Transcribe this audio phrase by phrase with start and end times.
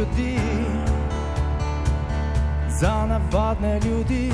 [0.00, 0.38] ljudi,
[2.68, 4.32] za navadne ljudi.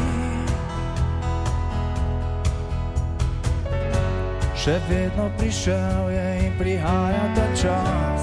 [4.55, 8.23] Še vedno prišel je in prihaja ta čas.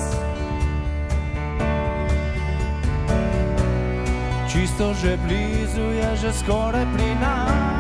[4.52, 7.73] Čisto že blizu je, že skoraj pri nas.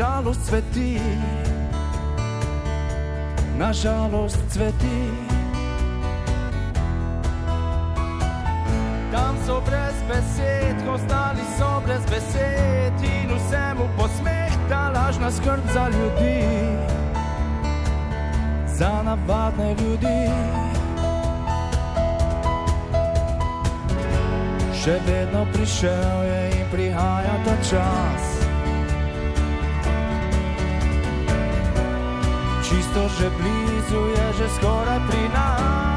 [0.00, 1.00] Žalost cveti.
[3.58, 5.00] Na žalost cveti.
[9.12, 15.88] Tam so brez besed, ostali so brez besed in vsemu posmeh, ta lažna skrb za
[15.92, 16.40] ljudi,
[18.66, 20.20] za navadne ljudi.
[24.80, 28.29] Še vedno prišel je in prihaja ta čas.
[32.90, 35.89] Čisto že blizu je, že skoraj pri nas.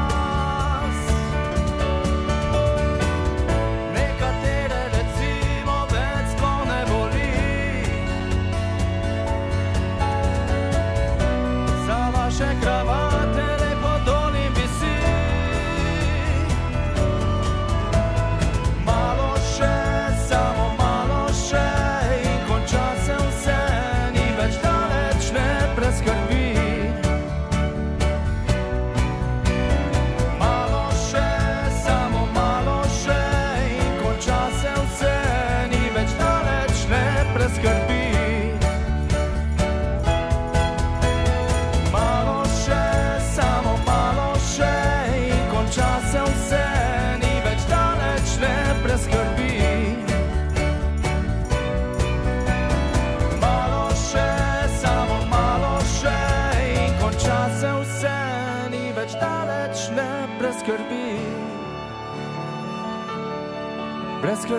[64.24, 64.56] Brez skrbi.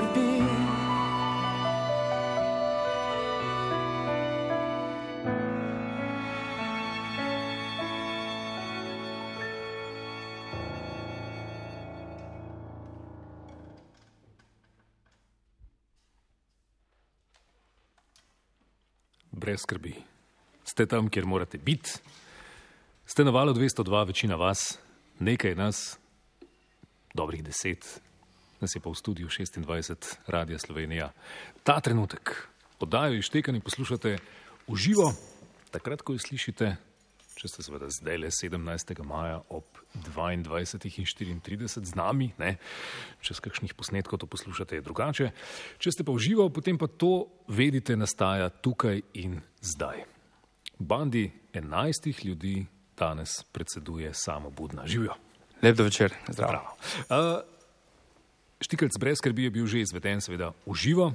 [19.32, 19.96] Brez skrbi.
[20.64, 21.90] Ste tam, kjer morate biti.
[23.06, 24.78] Ste na valu 202, večina vas,
[25.20, 25.98] nekaj nas,
[27.14, 28.05] dobrih deset,
[28.66, 31.14] nas je pa v studiu 26, Radia Slovenija.
[31.62, 32.50] Ta trenutek,
[32.82, 34.18] oddajo ištekani poslušate
[34.66, 35.14] v živo,
[35.70, 36.74] takrat, ko jo slišite,
[37.38, 39.06] če ste seveda zdaj le 17.
[39.06, 39.70] maja ob
[40.10, 42.58] 22.34 z nami, ne?
[43.22, 45.30] če z kakšnih posnetkov to poslušate, je drugače.
[45.78, 50.10] Če ste pa v živo, potem pa to, vedite, nastaja tukaj in zdaj.
[50.82, 52.66] Bandi enajstih ljudi
[52.98, 54.90] danes predseduje samo Budna.
[54.90, 55.14] Živijo.
[55.62, 56.74] Lep večer, zdravo.
[57.14, 57.55] Uh,
[58.62, 61.12] Štikelc brez skrbi je bil že izveden, seveda, v živo,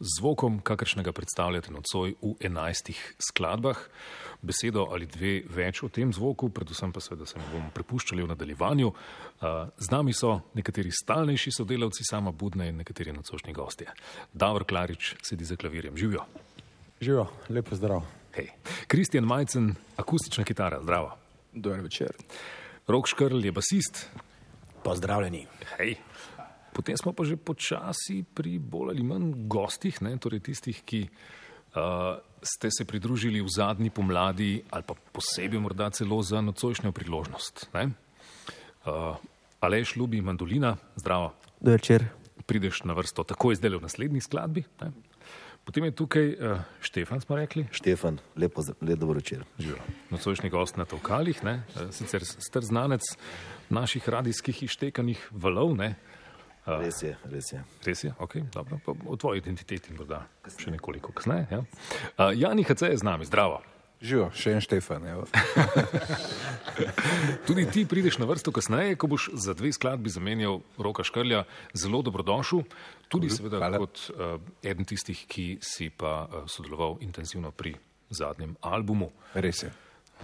[0.00, 3.78] z zvokom, kakršnega predstavljate nocoj v enajstih skladbah.
[4.44, 8.28] Besedo ali dve več o tem zvoku, predvsem pa seveda se ne bomo prepuščali v
[8.34, 8.90] nadaljevanju.
[8.90, 13.88] Uh, z nami so nekateri stalnejši sodelavci, sama Budna in nekateri nocojšnji gostje.
[14.32, 15.96] Davor Klarič sedi za klavirjem.
[15.96, 16.26] Živijo.
[17.00, 18.04] Živijo, lepo zdrav.
[18.36, 18.52] Hej.
[18.92, 21.14] Kristjan Majcen, akustična kitara, zdravo.
[21.54, 22.12] Dober večer.
[22.86, 24.10] Rok Škrl je basist.
[24.84, 25.46] Pozdravljeni.
[25.78, 25.96] Hej.
[26.74, 30.18] Potem smo pa že počasi pri bolj ali manj gostih, ne?
[30.18, 36.18] torej tistih, ki uh, ste se pridružili v zadnji pomladi ali pa posebej morda celo
[36.18, 37.70] za nocojšnjo priložnost.
[37.70, 39.14] Uh,
[39.62, 41.32] Aleš Ljubi Mandolina, zdravo.
[41.62, 42.10] Dobro večer.
[42.44, 44.66] Prideš na vrsto takoj zdaj v naslednji skladbi.
[44.82, 44.90] Ne?
[45.64, 47.64] Potem je tukaj uh, Štefan, smo rekli.
[47.72, 49.46] Štefan, lepo, lep dobro večer.
[50.10, 51.62] Nocojšnji gost na Tovkalih, ne?
[51.94, 53.00] Sicer star znanec
[53.70, 55.72] naših radijskih ištekanih valov.
[55.78, 55.94] Ne?
[56.64, 57.60] Res je, res je.
[57.84, 58.78] Res je, ok, dobro.
[58.84, 61.44] Pa o tvoji identiteti morda še nekoliko kasneje.
[61.52, 61.60] Ja?
[62.16, 63.60] Uh, Jani HC je z nami, zdravo.
[64.04, 65.04] Živijo, še en Štefan.
[67.48, 71.44] Tudi ti prideš na vrsto kasneje, ko boš za dve skladbi zamenjal roka škrlja,
[71.76, 72.64] zelo dobrodošel.
[73.12, 73.80] Tudi, seveda, Hvala.
[73.84, 77.76] kot uh, eden tistih, ki si pa uh, sodeloval intenzivno pri
[78.12, 79.12] zadnjem albumu.
[79.36, 79.72] Res je.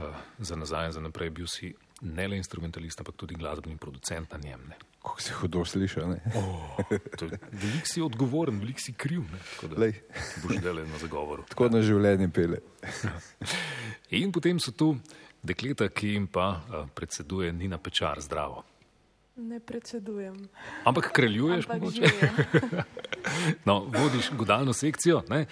[0.01, 4.33] Uh, za nazaj in za naprej bil si ne le instrumentalist, ampak tudi glasbeni producent
[4.33, 4.61] na njem.
[4.69, 4.79] Ne.
[5.03, 6.17] Kako si hudo slišal?
[6.37, 6.79] Oh,
[7.53, 9.25] velik si odgovoren, velik si kriv.
[9.63, 11.45] Boš delal na zagovoru.
[11.49, 12.61] Tako na življenje pele.
[14.17, 14.93] In potem so tu
[15.43, 16.61] dekleta, ki jim pa
[16.95, 18.65] predseduje Nina Pečar, zdravo.
[19.41, 20.37] Ne predsedujem.
[20.85, 22.11] Ampak kraljuješ, mogoče.
[23.69, 25.45] no, vodiš godalno sekcijo, uh,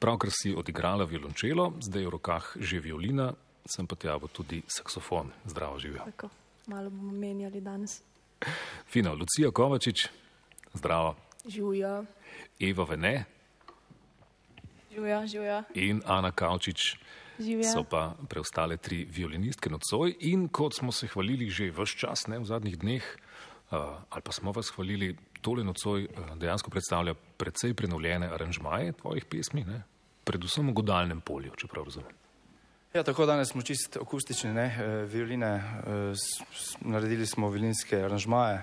[0.00, 3.30] pravkar si odigrala violončelo, zdaj je v rokah že violina,
[3.68, 5.30] sem pa tjavo tudi saksofon.
[5.44, 6.04] Zdravo živijo.
[6.04, 6.28] Tako,
[6.66, 8.02] malo bomo menjali danes.
[8.88, 10.08] Fino, Lucija Kovačič,
[10.74, 11.16] zdravo.
[11.46, 12.04] Živijo.
[12.60, 13.24] Eva Vene.
[14.92, 15.62] Živijo, živijo.
[15.74, 16.96] In Ana Kavčič.
[17.38, 17.72] Živja.
[17.72, 22.38] So pa preostale tri violinistke nocoj in kot smo se hvalili že vse čas, ne
[22.38, 23.04] v zadnjih dneh,
[23.70, 29.24] uh, ali pa smo vas hvalili, tole nocoj uh, dejansko predstavlja precej prenovljene aranžmaje tvojih
[29.24, 29.82] pesmi, ne?
[30.24, 32.25] predvsem v godalnem polju, če prav razumem.
[32.96, 34.76] Ja, tako danes smo čist akustični, ne,
[35.06, 35.62] violine,
[36.80, 38.62] naredili smo violinske aranžmaje,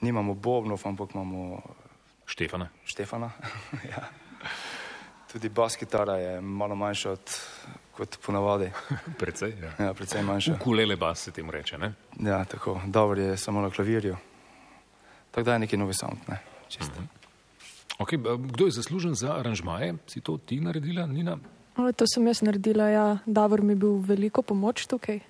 [0.00, 1.60] nimamo bobnov, ampak imamo
[2.26, 2.68] Štefana.
[2.84, 3.30] Štefana,
[3.92, 4.08] ja.
[5.32, 7.36] Tudi bas kitara je malo manjša od,
[7.96, 8.70] kot ponavadi.
[9.20, 9.84] precej, ja.
[9.84, 10.56] Ja, precej manjša.
[10.58, 11.92] Ukulele bas se temu reče, ne?
[12.20, 14.16] Ja, tako, dobro je samo na klavirju.
[15.30, 16.94] Tako da je neki novi sound, ne, čisto.
[17.00, 17.06] Mhm.
[17.98, 19.94] Okay, kdo je zaslužen za aranžmaje?
[20.06, 21.38] Si to ti naredila, Nina?
[21.76, 23.06] O, to sem jaz naredila, ja.
[23.26, 25.22] Davor mi je bil veliko pomoč tukaj.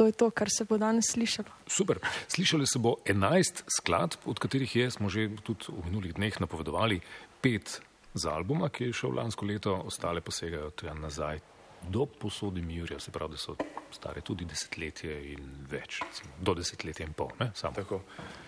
[0.00, 1.50] To je to, kar se bo danes slišalo.
[1.66, 1.98] Super.
[2.28, 7.00] Slišali se bo 11 skladb, od katerih je, smo že tudi v minulih dneh napovedovali,
[7.42, 7.80] pet
[8.14, 11.40] za albuma, ki je šel lansko leto, ostale pa segajo tja nazaj
[11.88, 13.56] do posodi Mirja, se pravi, da so
[13.92, 17.30] stare tudi desetletje in več, recimo, do desetletja in pol.
[17.40, 17.50] Ne?
[17.56, 18.00] Tako.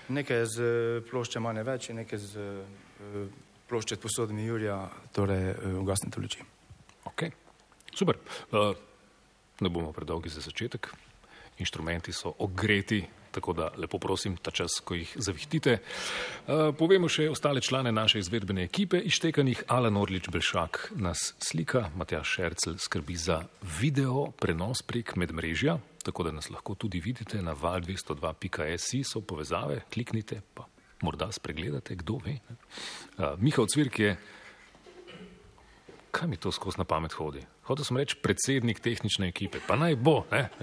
[0.08, 0.66] Nekaj z
[1.10, 4.76] plošče manj več, nekaj z uh, plošče posodi Mirja,
[5.16, 6.44] torej uh, ugasnite luči.
[7.08, 7.24] Ok,
[7.96, 8.18] super.
[8.52, 8.74] Uh,
[9.64, 10.90] ne bomo predolgi za začetek
[11.58, 15.78] inštrumenti so ogreti, tako da lepo prosim, ta čas, ko jih zavihtite.
[15.78, 22.34] Uh, povemo še ostale člane naše izvedbene ekipe, ištekanih Alan Orlič Belšak nas slika, Matjaš
[22.36, 23.40] Šercel skrbi za
[23.80, 30.42] video prenos prek medmrežja, tako da nas lahko tudi vidite na val202.si, so povezave, kliknite
[30.52, 30.71] pa
[31.02, 32.38] morda spregledate, kdo ve.
[33.18, 34.16] Uh, Miha Cvirk je
[36.12, 37.40] kaj mi to skozi na pamet hodi?
[37.64, 40.22] Hotel sem reči predsednik tehnične ekipe, pa naj bo.
[40.30, 40.48] Ne?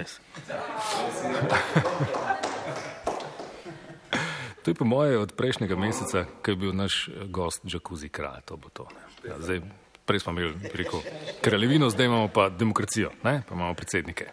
[4.60, 8.44] To je po moje od prejšnjega meseca, ko je bil naš gost Džakuzi kralj.
[8.52, 8.86] To bo to.
[9.24, 9.64] Ja, zdaj,
[10.10, 11.04] prej smo imeli preko
[11.42, 13.44] kraljevino, zdaj imamo pa demokracijo, ne?
[13.50, 14.26] pa imamo predsednike.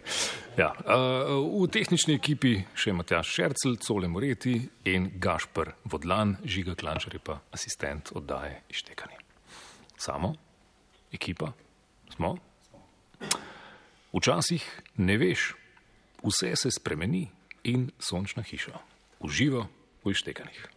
[0.57, 4.55] Ja, uh, v tehnični ekipi še Matjaš Šercel, Cole Moreti
[4.89, 9.21] in Gašpr Vodlan, Žiga Klančar je pa asistent oddaje Ištekani.
[9.97, 10.33] Samo
[11.13, 11.53] ekipa,
[12.15, 12.37] smo.
[14.13, 14.65] Včasih
[14.97, 15.51] ne veš,
[16.25, 17.27] vse se spremeni
[17.69, 18.81] in sončna hiša.
[19.21, 19.67] Uživa
[20.03, 20.67] v ištekanjih.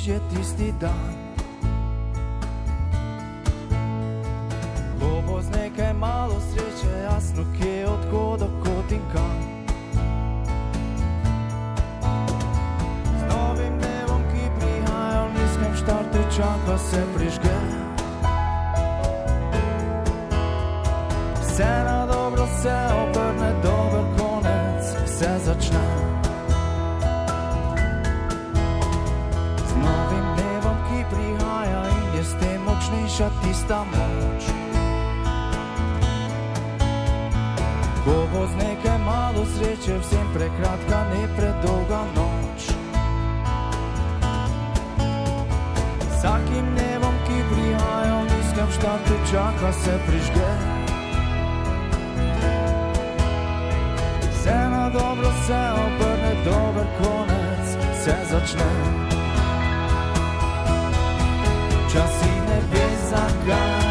[0.00, 1.12] Bližje tisti dan.
[5.00, 9.38] Ko bo z nekaj malo sreče, jasno, kje od kodo kot in kam.
[13.20, 17.58] Z novim dnevom, ki prihaja v nizkem štartu, čaka se prižge.
[21.40, 23.09] Vse na dobro se obrne,
[33.20, 34.42] tiša tista moč.
[38.04, 42.60] Ko bo z nekaj malo sreče, vsem prekratka, ne predolga noč.
[46.08, 50.50] Vsakim dnevom, ki prihaja v nizkem štartu, čaka se prižge.
[54.32, 57.66] Vse na dobro se obrne, dober konec
[58.00, 58.70] se začne.
[61.92, 62.39] Časi
[63.10, 63.89] zagar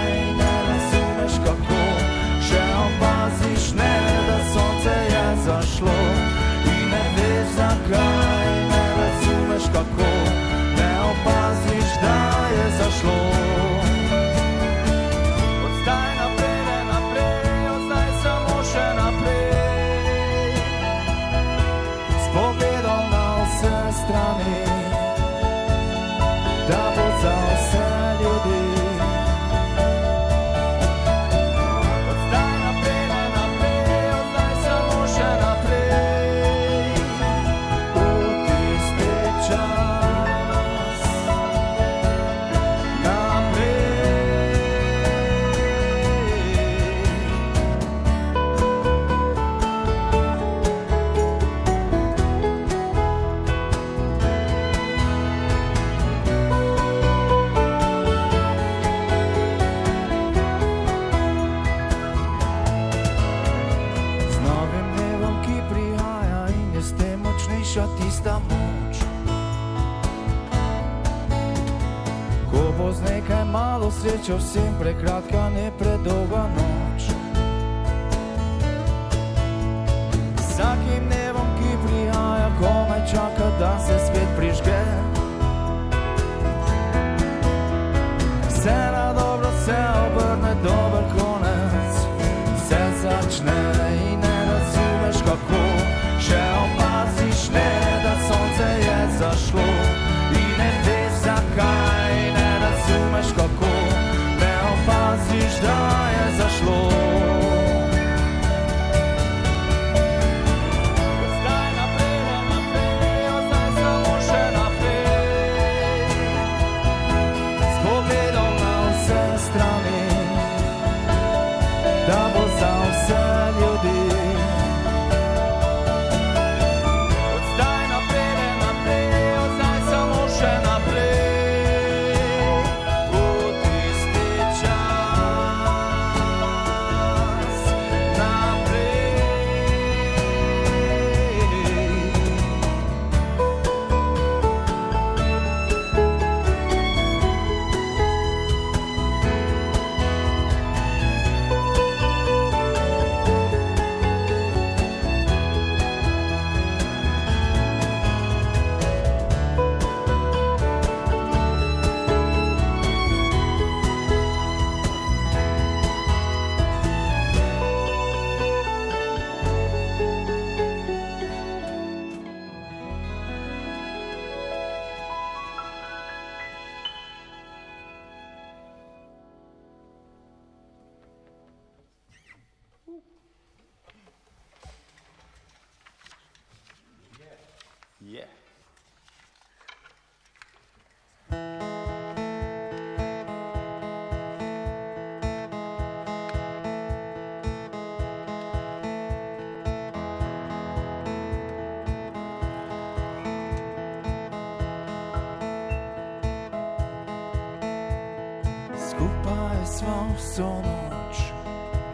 [209.00, 211.32] Skupaj smo vso noč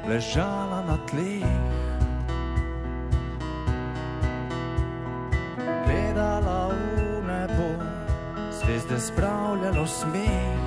[0.09, 1.45] ležala na tleh.
[5.85, 7.69] Gledala v nebo,
[8.50, 10.65] zvezde spravljalo smeh.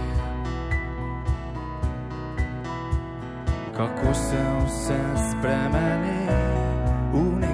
[3.75, 6.23] Kako se vse spremeni
[7.13, 7.48] v nebo.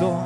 [0.00, 0.24] pristop.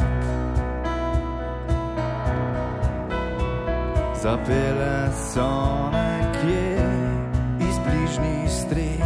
[4.23, 6.79] Zapele so nekje
[7.61, 9.05] iz bližnjih streh.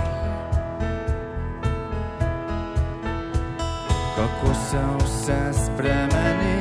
[4.17, 6.58] Kako se vse spremeni.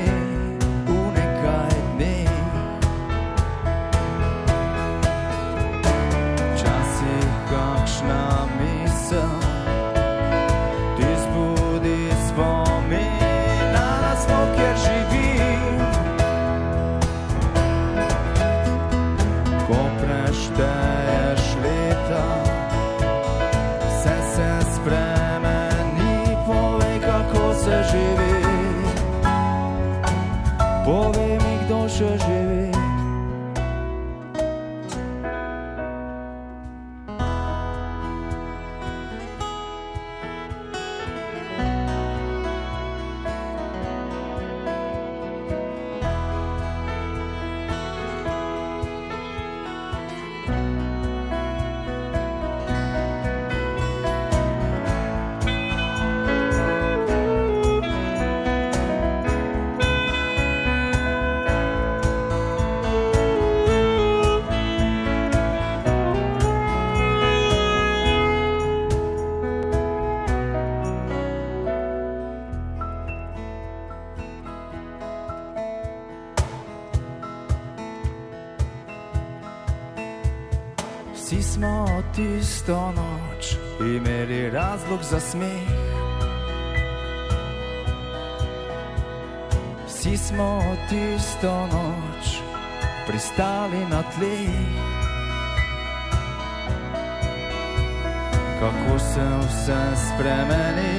[85.09, 85.67] Za smeh.
[89.87, 92.43] Vsi smo tisto noč
[93.07, 94.67] pristali na tleh.
[98.59, 100.95] Kako se vse spremeni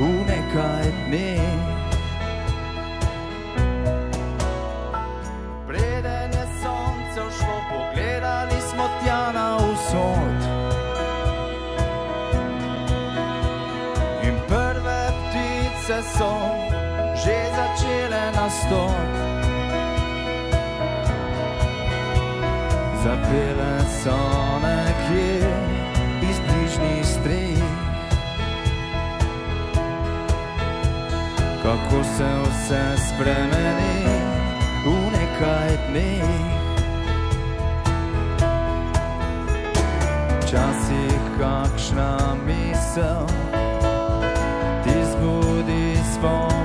[0.00, 1.60] v nekaj dneh.
[5.66, 10.49] Preden je sonce šlo, pogledali smo tja na vzhod.
[16.00, 16.32] Ptice so
[17.14, 19.10] že začele nastop.
[23.04, 24.20] Zapele so
[24.62, 25.44] nekje
[26.22, 27.64] iz bližnjih streh.
[31.62, 34.04] Kako se vse spremeni
[34.84, 36.48] v nekaj dneh.
[40.40, 43.49] Včasih kakšna misel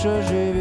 [0.00, 0.59] mi, kdo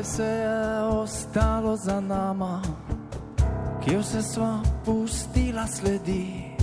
[0.00, 2.62] Kaj se je ostalo za nama,
[3.84, 6.56] kje vse sva pustila sledi,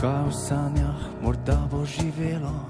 [0.00, 2.66] kaj v sanjah morda bo živelo,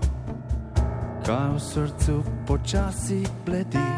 [1.25, 3.89] kaj v srcu počasi bledi.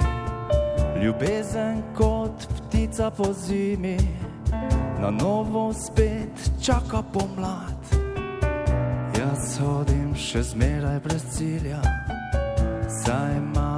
[1.03, 3.99] Ljubezen kot ptica po zimi,
[5.03, 7.83] na novo spet čaka pomlad.
[9.19, 11.83] Jaz hodim še zmeraj brez cilja,
[13.03, 13.70] saj imam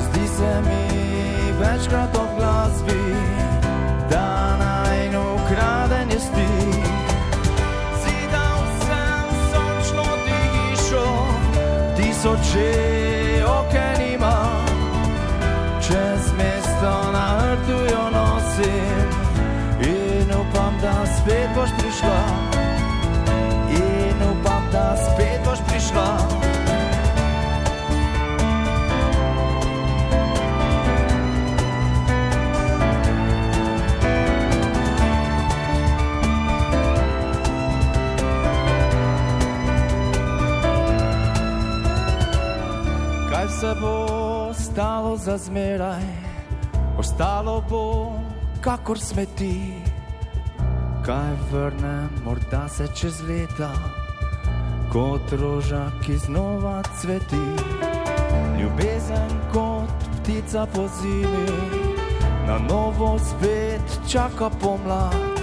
[0.00, 3.14] Zdi se mi večkrat ob glasbi,
[4.10, 6.84] da naj ukraden je stik.
[8.02, 11.06] Zidal sem sončno digišo,
[11.96, 13.07] tisoče
[25.98, 26.18] prišla.
[43.30, 44.06] Kaj se bo
[44.50, 46.02] ostalo za zmeraj,
[46.98, 48.12] ostalo bo
[48.60, 49.72] kakor smeti.
[51.06, 53.72] Kaj vrne, morda se čez leta,
[54.92, 57.46] kot roža, ki znova cveti.
[58.60, 61.48] Ljubezen kot ptica po zimi,
[62.46, 65.38] na novo spet čaka pomlad.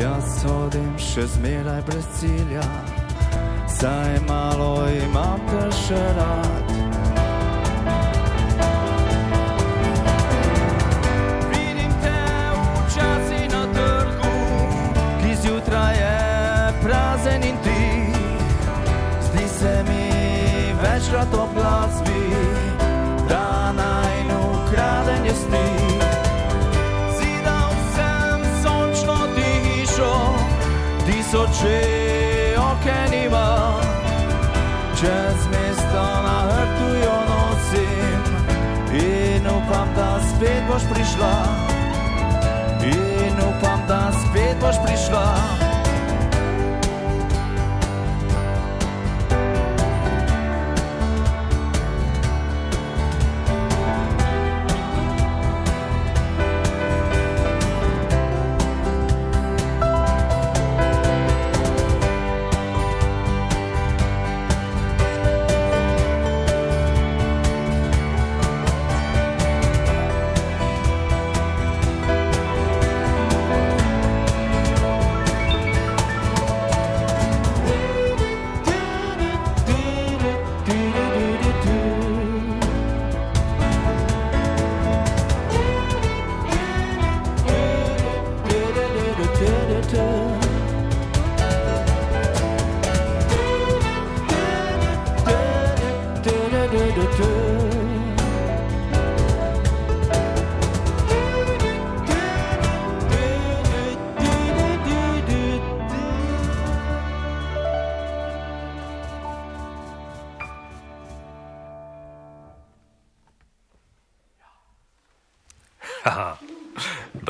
[0.00, 2.64] Jaz hodim še zmeraj brez cilja,
[3.68, 6.70] saj malo imam te še rad.
[11.50, 12.20] Vidim te
[12.62, 14.34] včasih na trgu,
[15.20, 16.16] ki zjutraj je
[16.82, 17.59] prazen in
[20.82, 22.22] večkrat ob glasbi,
[23.28, 24.20] da naj
[24.70, 26.02] ukraden je stik.
[27.18, 30.14] Zidal sem sončno hišo,
[31.06, 31.80] tisoče
[32.58, 33.80] oken ima.
[35.00, 38.20] Čez mesto na vrtu jo nosim
[38.92, 41.34] in upam, da spet boš prišla.
[42.84, 45.59] In upam, da spet boš prišla.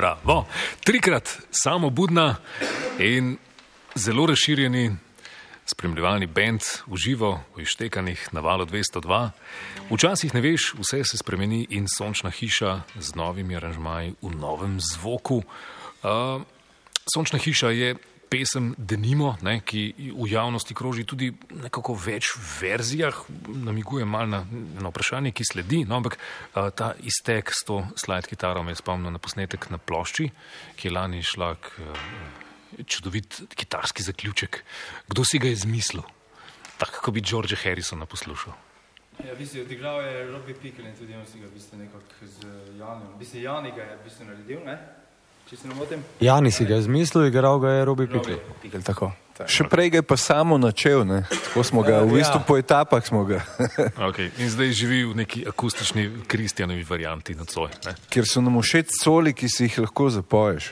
[0.00, 0.46] Bravo.
[0.84, 2.36] Trikrat samobudna
[2.98, 3.36] in
[3.94, 4.96] zelo razširjeni
[5.66, 9.30] spremljevalni bend v živo v Ištekanih na valu 202.
[9.90, 15.42] Včasih ne veš, vse se spremeni in sončna hiša z novimi aranžmaji v novem zvoku.
[16.00, 16.40] Uh,
[17.14, 17.94] sončna hiša je
[18.30, 23.16] pesem Denimo, ne, ki v javnosti kroži tudi nekako več verzijah,
[23.66, 24.44] namiguje mal na,
[24.78, 26.16] na vprašanje, ki sledi, no, ampak
[26.54, 30.30] a, ta iztek s to slide kitaro me je spomnil na posnetek na plošči,
[30.78, 31.98] ki je lani šla k a,
[32.86, 34.62] čudovit kitarski zaključek.
[35.10, 36.06] Kdo si ga je izmislil?
[36.78, 38.54] Tako, kot bi George Harrisona poslušal.
[39.26, 42.26] Ja, vi si odigral je Robbie Pickle in tudi on si ga v bistvu nekako
[42.26, 43.10] z Janom.
[43.14, 44.78] V bistvu Jani ga je v bistvu naredil, ne?
[46.20, 48.36] Jani si ga je izmislil, igral ga je Robi Pikl.
[48.62, 49.10] Pickle, tako.
[49.48, 51.22] Še prej ga je pa samo načel, ne?
[51.30, 52.44] tako smo ga, v bistvu Ja.
[52.44, 53.40] po etapah smo ga,
[54.10, 54.28] Okay.
[54.38, 57.72] In zdaj živi v neki akustični Kristjanovi varianti nocoj.
[57.86, 57.94] Ne?
[58.12, 60.70] ker so nam všeč soli, ki si jih lahko zapoješ.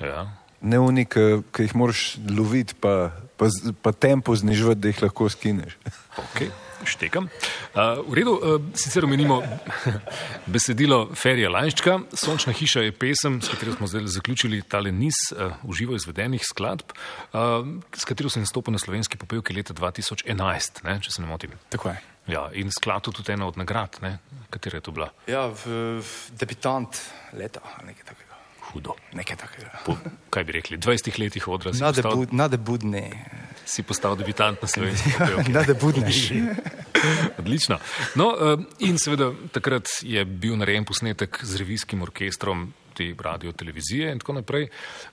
[0.00, 0.32] Ja.
[0.64, 1.12] Ne unik,
[1.52, 3.52] ki jih moraš loviti, pa, pa,
[3.84, 5.76] pa tempo znižati, da jih lahko skineš.
[6.16, 6.48] Okay.
[6.84, 7.28] Štekam.
[7.74, 9.40] Uh, v redu, uh, sicer omenimo
[10.52, 11.98] besedilo Ferija Lajščka.
[12.12, 16.92] Sončna hiša je pesem, s katero smo zdaj zaključili tale niz uh, uživo izvedenih skladb,
[17.32, 17.64] uh,
[17.96, 21.56] s katero sem nastopil na slovenski popevki leta 2011, ne, če se ne motim.
[21.72, 21.96] Tako je.
[22.26, 24.18] Ja, in sklad tudi ena od nagrad, ne,
[24.52, 25.10] katera je to bila.
[25.28, 27.00] Ja, v, v debitant
[27.36, 28.38] leta, ali nekaj takega.
[28.70, 28.96] Hudo.
[29.12, 29.72] Nekaj takega.
[29.84, 29.96] Po,
[30.32, 33.04] kaj bi rekli, 20 letih odra si, postal, Nadebud, nadebudni.
[33.64, 35.52] Si postal debitant na slovenski popevki.
[35.58, 36.32] Nadebudneš.
[37.40, 37.78] Odlično.
[38.14, 44.12] No, eh, in seveda takrat je bil narejen posnetek z revijskim orkestrom te radio televizije
[44.12, 44.68] in tako naprej.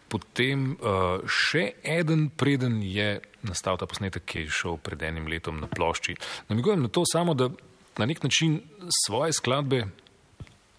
[0.08, 5.58] Potem uh, še eden preden je nastal ta posnetek, ki je šel pred enim letom
[5.62, 6.16] na plošči.
[6.52, 7.50] Namigujem na to samo, da
[7.98, 8.62] na nek način
[9.06, 9.86] svoje skladbe,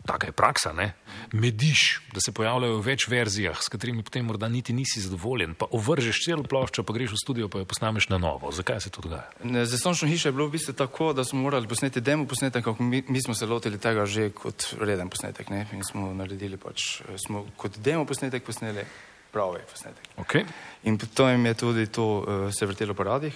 [0.06, 0.92] taka je praksa, ne,
[1.32, 5.68] mediš, da se pojavljajo v več verzijah, s katerimi potem morda niti nisi zadovoljen, pa
[5.70, 8.50] ovržeš celo ploščo, pa greš v studio, pa jo posnameš na novo.
[8.52, 9.28] Zakaj se to dogaja?
[9.44, 12.66] Ne, Za sončno hišo je bilo v bistvu tako, da smo morali posneti demo posnetek,
[12.66, 15.50] ampak mi, mi smo se lotili tega že kot reden posnetek.
[15.54, 15.66] Ne?
[15.72, 18.84] In smo naredili pač, eh, smo kot demo posnetek posneli
[19.32, 20.08] pravi posnetek.
[20.20, 20.44] Okay.
[20.84, 23.34] In potem je tudi to uh, se vrtelo po radih.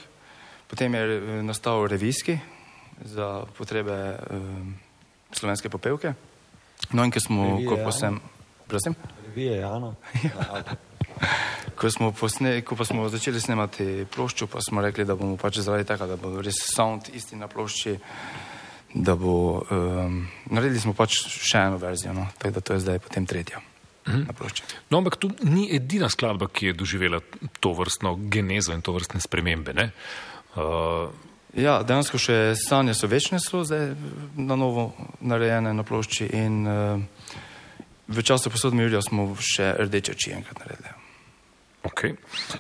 [0.68, 2.38] Potem je uh, nastal revijski
[3.04, 4.66] za potrebe uh,
[5.32, 6.12] slovenske popevke.
[6.92, 7.84] No in ko smo, ko ja.
[7.84, 8.20] pa sem,
[8.70, 8.94] prosim,
[9.26, 9.94] Revije, Jano.
[11.78, 15.60] ko smo, posne, ko pa smo začeli snemati ploščo, pa smo rekli, da bomo pač
[15.60, 17.96] zaradi tega, da bo res sound isti na plošči,
[18.94, 22.28] da bo, um, naredili smo pač še eno verzijo, no?
[22.38, 23.60] tako da to je zdaj potem tretja
[24.06, 24.64] na plošči.
[24.88, 27.20] No, ampak tu ni edina skladba, ki je doživela
[27.60, 29.74] to vrstno genezo in to vrstne spremembe.
[29.76, 29.90] ne?
[30.56, 31.10] Uh,
[31.56, 33.94] Ja, dejansko še sanje so večne so zdaj
[34.36, 34.90] na novo
[35.24, 37.00] narejene na plošči in uh,
[38.12, 40.92] v času posod Mirja smo še rdeče oči enkrat naredili.
[41.88, 42.12] okay.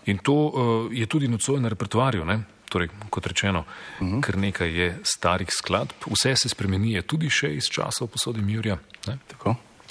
[0.08, 2.24] In to uh, je tudi nocoj na repertoarju.
[2.24, 2.40] Ne?
[2.72, 4.20] Torej, kot rečeno, uh -huh.
[4.22, 8.78] kar nekaj je starih skladb, vse se spremeni, tudi še iz časov posodi Mirja.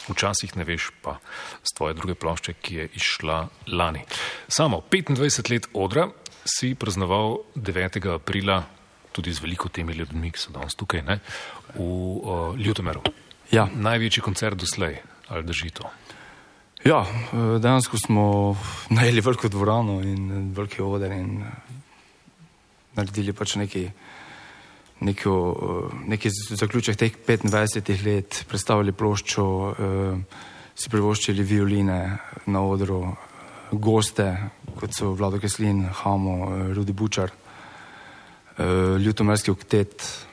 [0.10, 1.20] Včasih ne veš pa
[1.63, 4.02] z tvoje druge plošče, ki je išla lani.
[4.48, 6.10] Samo 25 let odra
[6.46, 8.15] si praznoval 9.
[8.15, 8.74] aprila
[9.15, 11.19] tudi z veliko temi ljudmi, ki so danes tukaj, ne,
[11.75, 13.01] v uh, Ljutomeru.
[13.54, 13.69] Ja.
[13.71, 14.97] Največji koncert doslej,
[15.32, 15.88] ali drži to?
[16.86, 18.25] Ja, eh, dejansko smo
[18.93, 21.39] najeli veliko dvorano in eh, veliki oder in
[22.95, 23.86] naredili pač neki,
[25.08, 25.34] neko,
[26.08, 29.45] neki z- zaključek teh 25 let, predstavili ploščo,
[30.75, 31.97] si privoščili violine
[32.51, 33.01] na odru,
[33.71, 34.30] goste,
[34.80, 37.32] kot so Vlado Keslin, Hamo, Rudi Bučar,
[38.58, 40.26] eh, Ljutomerski oktet.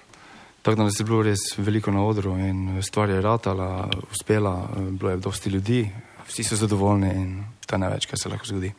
[0.62, 4.90] Tako da nas je bilo res veliko na odru in stvar je ratala, uspela, eh,
[4.90, 5.90] bilo je dosti ljudi,
[6.28, 8.72] vsi so zadovoljni in to je največ, kar se lahko zgodi.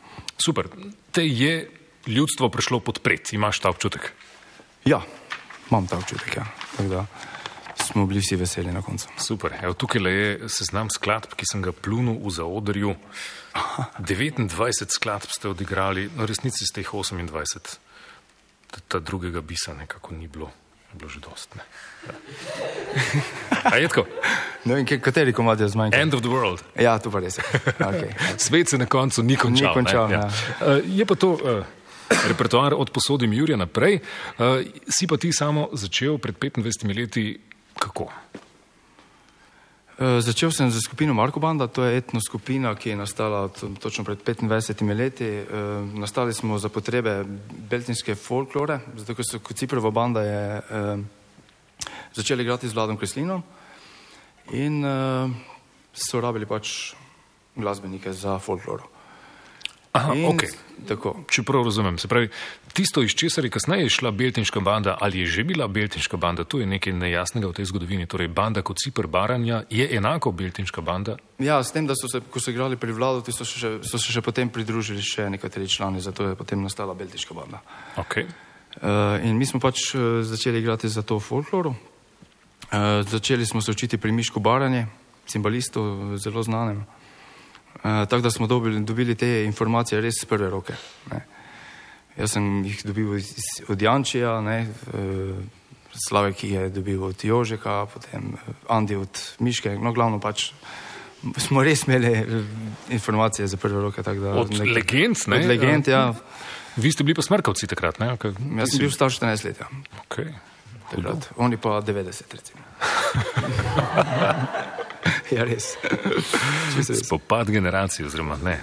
[0.46, 0.68] Super.
[1.12, 1.70] Te je
[2.08, 4.12] ljudstvo prišlo podpreti, imaš ta občutek.
[4.86, 5.02] Ja,
[5.72, 6.46] imam ta občutek, ja.
[6.78, 7.06] Tako da
[7.84, 9.08] smo bili vsi veseli na koncu.
[9.18, 9.54] Super.
[9.62, 12.96] Evo, tukaj le je seznam skladb, ki sem ga plunil v zaodrju.
[14.00, 17.78] 29 skladb ste odigrali, no resnici ste jih 28.
[18.88, 20.50] Ta, drugega bisa nekako ni bilo,
[20.94, 21.56] je bilo že dost.
[21.56, 21.62] Ne?
[22.08, 22.14] Ja.
[23.64, 24.06] A je tako?
[24.66, 26.02] Ne vem, kateri komad je zmanjkal.
[26.02, 26.64] End of the world.
[26.80, 27.38] Ja, to pa res.
[27.80, 28.14] Okay.
[28.46, 29.68] Svet se na koncu ni končal.
[29.68, 30.16] Ni končal, ne?
[30.16, 30.26] ja.
[30.62, 31.66] Uh, je pa to uh,
[32.28, 34.00] repertoar od posodim Jurija naprej.
[34.38, 37.40] Uh, si pa ti samo začel pred 25 leti
[37.80, 38.10] kako?
[40.04, 43.48] E, Začel sem za skupino Marko Banda, to je etno skupina, ki je nastala
[43.80, 45.26] točno pred 25 leti.
[45.26, 45.46] E,
[45.96, 47.24] Nastali smo za potrebe
[47.70, 50.98] beltinske folklore, zato ker so kot Ciprova banda je e,
[52.14, 53.44] začeli igrati z Vladom Kreslinom
[54.52, 54.84] in
[55.94, 56.94] so rabili pač
[57.56, 58.93] glasbenike za folkloro.
[59.94, 60.44] Aha, In ok.
[60.88, 61.14] Tako.
[61.32, 62.28] Če prav razumem, se pravi,
[62.76, 66.60] tisto, iz česar je kasneje šla Beltinška banda, ali je že bila Beltinška banda, to
[66.60, 68.08] je nekaj nejasnega v tej zgodovini.
[68.10, 71.16] Torej, banda kot Cipr Baranja je enako Beltinška banda.
[71.40, 74.02] Ja, s tem, da so se, ko so igrali pri Vladu, so se še, so
[74.02, 77.62] se še potem pridružili še nekateri člani, zato je potem nastala Beltiška banda.
[78.02, 78.28] Okay.
[78.82, 81.78] Uh, in mi smo pač uh, začeli igrati za to folkloru.
[82.74, 84.88] Uh, začeli smo se učiti pri Mišku Baranje,
[85.30, 86.82] cimbalistu, zelo znanem.
[87.76, 90.74] Uh, tako da smo dobili, dobili te informacije res z prve roke.
[91.12, 91.26] Ne.
[92.18, 93.34] Jaz sem jih dobil iz,
[93.68, 95.36] od Jančija, ne, uh,
[95.94, 98.38] Slavek je dobil od Jožeka, potem eh,
[98.70, 100.52] Andi od Miške, no glavno pač
[101.38, 102.26] smo res imeli eh,
[102.90, 104.02] informacije za prve roke.
[104.02, 105.40] Da, Od legend, ne?
[105.40, 106.14] Od legend, ja.
[106.76, 108.18] Vi ste bili pa smrkavci takrat, ne?
[108.18, 109.62] Kaj, Jaz sem bil star 14 let.
[109.62, 109.68] Ja.
[110.08, 110.34] Okay.
[110.90, 111.30] takrat.
[111.38, 112.62] Oni pa 90, recimo.
[115.32, 115.76] ja, res.
[116.78, 116.92] Res.
[117.06, 118.60] Spopad generacij, oziroma ne.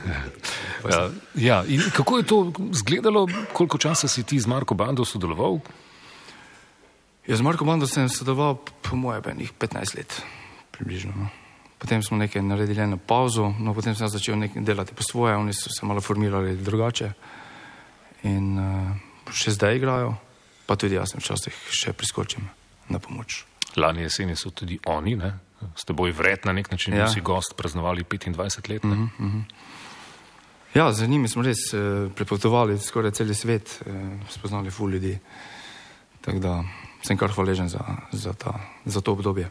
[0.84, 5.60] Ja, ja, in kako je to izgledalo, koliko časa si ti z Marko Bando sodeloval?
[7.26, 10.22] Ja, z Marko Bando sem sodeloval, po mojem, enih 15 let,
[10.70, 11.12] približno.
[11.16, 11.28] No.
[11.80, 15.52] Potem smo nekaj naredili eno pauzo, no potem sem začel nekaj delati po svoje, oni
[15.56, 17.12] so se malo formirali drugače
[18.28, 18.90] in uh,
[19.32, 20.12] še zdaj igrajo,
[20.66, 22.44] pa tudi jaz sem včasih še priskočim
[22.92, 23.44] na pomoč.
[23.80, 25.32] Lani jeseni so tudi oni, ne?
[25.76, 27.08] S teboj vred na nek način, ja.
[27.08, 28.84] Si gost, praznovali 25 let.
[28.84, 28.94] Ne?
[28.94, 29.42] Mm -hmm.
[30.74, 33.94] Ja, z njimi smo res uh, prepotovali skoraj cel svet, uh,
[34.30, 35.18] spoznali ful ljudi.
[36.20, 36.64] Tako da
[37.02, 37.80] sem kar hvaležen za,
[38.12, 39.50] za, ta, za to obdobje.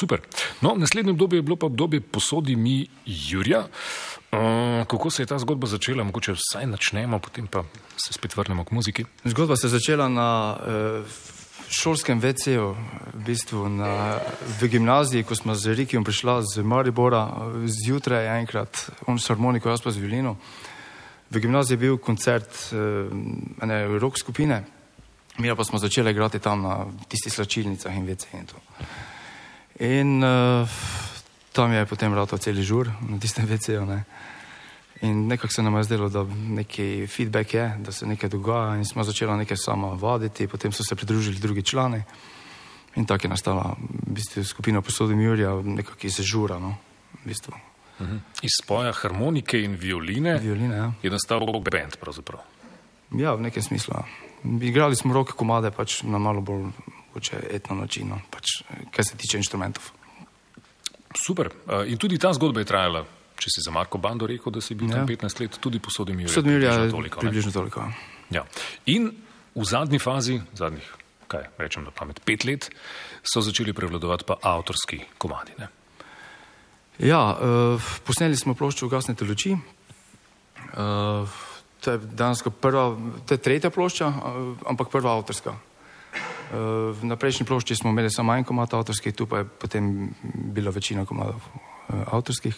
[0.00, 0.20] Super.
[0.60, 3.60] No, naslednje obdobje je bilo pa obdobje posodi mi Jurja.
[3.60, 6.04] Uh, kako se je ta zgodba začela?
[6.04, 7.64] Mogoče vsaj načnemo, potem pa
[7.96, 9.04] se spet vrnemo k muziki.
[9.24, 11.06] Zgodba se je začela na uh,
[11.70, 12.72] šolskem VC-ju,
[13.14, 14.20] v bistvu na,
[14.60, 19.68] v gimnaziji, ko smo z Rikijem prišla z Maribora, eh, zjutraj enkrat, on s harmoniko,
[19.68, 20.36] jaz pa z violino.
[21.30, 23.12] V gimnaziji je bil koncert uh,
[23.60, 24.64] ene rock skupine,
[25.38, 28.56] mi pa smo začeli igrati tam na tistih slačilnicah in VC in to.
[29.84, 30.64] In uh,
[31.52, 33.84] tam je potem rato cel žur na tistem VC-ju.
[33.84, 34.04] ne.
[35.00, 38.84] In nekako se nam je zdelo, da neki feedback je, da se nekaj dogaja in
[38.84, 42.02] smo začeli nekaj sama vaditi, potem so se pridružili drugi člani
[42.96, 46.74] in tako je nastala v bistvu, skupina posodim Jurija, nekako iz žura, no,
[47.22, 47.54] v bistvu.
[48.42, 50.92] Iz spoja harmonike in violine Violine, ja.
[51.02, 51.96] je nastal rock band.
[52.00, 52.40] Pravzaprav.
[53.18, 53.94] Ja, v nekem smislu.
[53.94, 54.04] ja.
[54.62, 56.70] Igrali smo roke komade pač na malo bolj
[57.50, 59.82] etno način, no, pač, eh, kar se tiče inštrumentov.
[61.26, 61.50] Super.
[61.66, 63.04] Uh, in tudi ta zgodba je trajala.
[63.38, 65.00] Če si za Marko Bando rekel, da si bil ja.
[65.00, 65.16] tam Ja.
[65.16, 67.20] 15 let, tudi posodim Jurija približno je toliko, ne?
[67.20, 67.80] približno toliko.
[67.80, 68.18] ja.
[68.30, 68.44] Ja.
[68.86, 69.12] In
[69.54, 70.84] v zadnji fazi, zadnjih,
[71.28, 72.68] kaj rečem na pamet, pet let,
[73.22, 75.56] so začeli prevladovati pa avtorski komadi.
[75.58, 75.68] Ne?
[76.98, 79.54] Ja, uh, posneli smo ploščo Ugasnete luči.
[79.54, 81.30] Uh,
[81.80, 82.90] to je dejansko prva,
[83.26, 85.54] to je tretja plošča, uh, ampak prva avtorska.
[85.54, 90.74] Uh, na prejšnji plošči smo imeli samo en komad avtorski, tu pa je potem bila
[90.74, 92.56] večina komadov uh, avtorskih.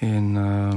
[0.00, 0.74] In, uh,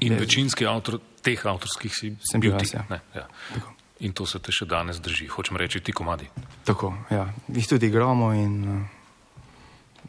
[0.00, 2.64] In Je- večinski avtor teh avtorskih si Sem bil ti.
[2.64, 2.84] jaz, ja.
[2.90, 3.26] Ne, ja.
[3.54, 3.72] Tako.
[4.00, 6.28] In to se te še danes drži, hočem reči, ti komadi.
[6.64, 8.86] tako, ja, jih tudi igramo in uh,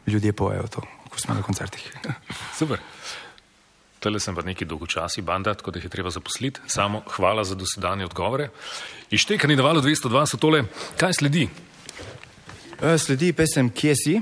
[0.06, 1.92] ljudje pojejo to, ko smo na koncertih.
[2.58, 2.80] Super.
[4.00, 6.60] Tele sem pa neki dolgočasi banda, tako da jih je treba zaposliti.
[6.66, 8.48] Samo hvala za dosedanje odgovore.
[9.10, 10.64] Ištekani na valu 202 so tole.
[10.96, 11.48] Kaj sledi?
[12.80, 14.16] Uh, sledi pesem Kje si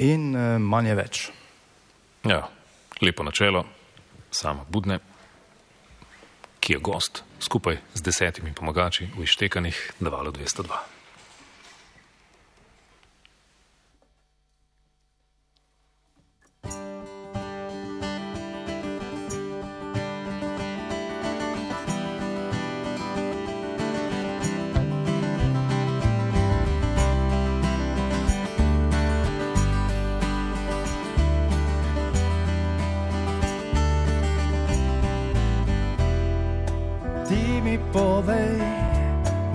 [0.00, 1.30] in uh, manj je več.
[2.24, 2.44] Ja,
[3.02, 3.64] lepo načelo.
[4.30, 4.98] sama Budne,
[6.60, 11.01] ki je gost skupaj z desetimi pomagači v ištekanih na valu 202.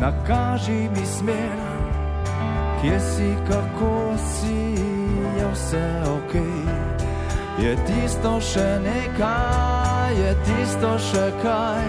[0.08, 1.58] nakaži mi smer,
[2.82, 4.82] kje si, kako si,
[5.40, 6.34] je vse ok.
[7.60, 11.88] Je tisto še nekaj, je tisto še kaj.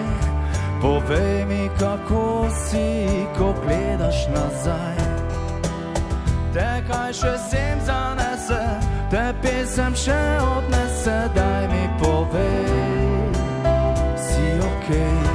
[0.81, 4.99] Povej mi, kako si, ko gledaš nazaj.
[6.53, 8.61] Te kaj še sem zanese,
[9.11, 10.21] te pesem še
[10.57, 13.33] odnese, daj mi povej,
[14.17, 14.89] si ok.
[14.91, 15.28] Ti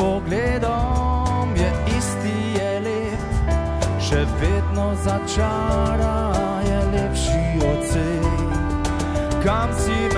[0.00, 3.52] pogledom, je isti, je lep,
[4.00, 6.16] še vedno začara,
[6.64, 8.30] je lepši od vseh.
[9.44, 10.09] Kam si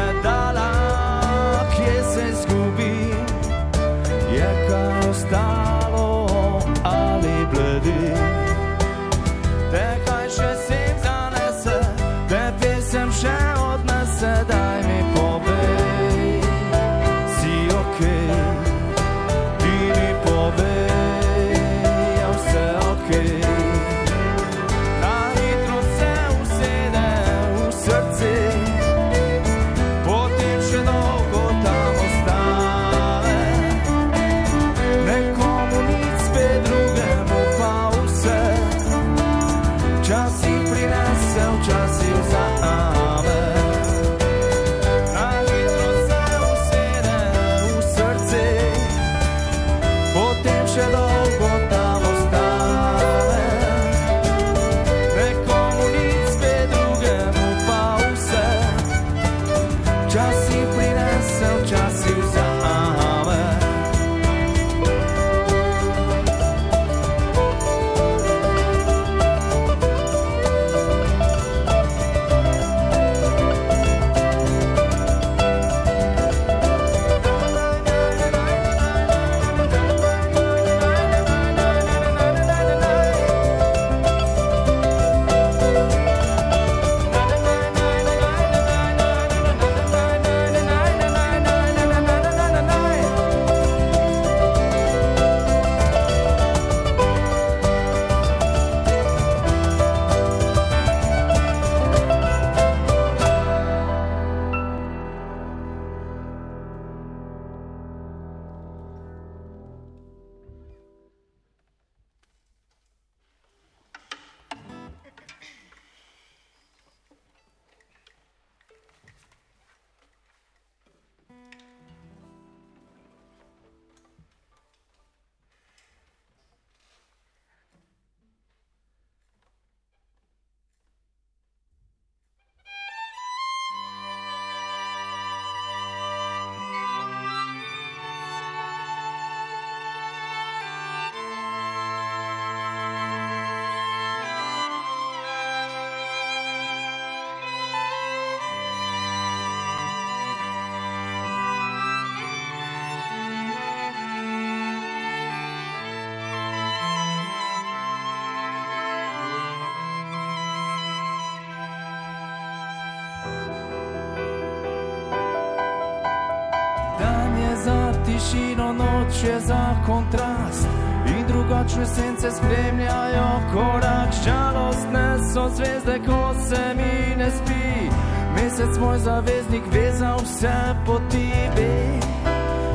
[169.86, 170.68] kontrast
[171.06, 174.10] in drugačne sence spremljajo korak.
[174.24, 177.90] Žalostne so zvezde, ko se mi ne spi.
[178.34, 182.00] Mesec moj zaveznik ve za vse poti, ve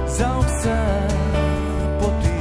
[0.08, 0.80] za vse
[2.00, 2.40] poti.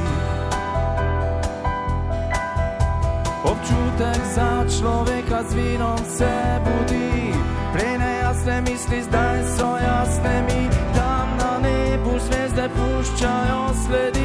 [3.43, 6.33] Občutek za človeka z vinom se
[6.65, 7.33] budi,
[7.73, 14.16] prej nejasne misli, zdaj so jasne mi, tam na nebu zvezde puščajo sledi.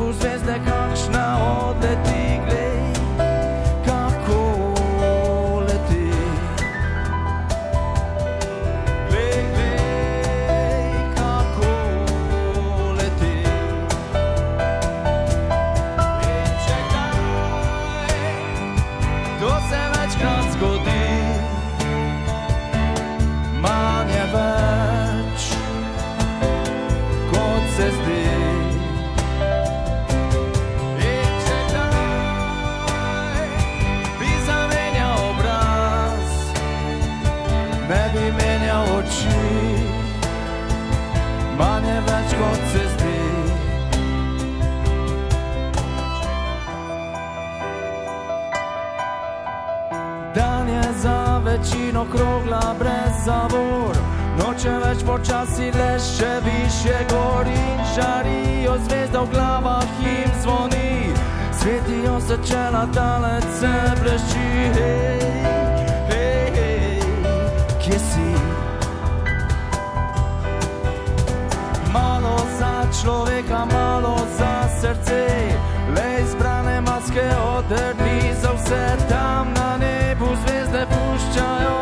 [0.00, 1.38] nebu zvezde kakšna
[1.68, 2.29] odleti.
[51.90, 53.94] in okrogla brez zavor.
[54.38, 61.10] Noče več počasi, le še više gor in žarijo zvezda v glavah jim zvoni.
[61.60, 63.72] Svetijo se čela, talec se
[64.02, 64.46] blešči.
[64.76, 65.20] Hej,
[66.12, 67.02] hej, hej,
[67.82, 68.30] kje si?
[71.92, 75.26] Malo za človeka, malo za srce,
[75.96, 81.79] le izbrane maske odrni za vse tam na nebu zvezde puščajo.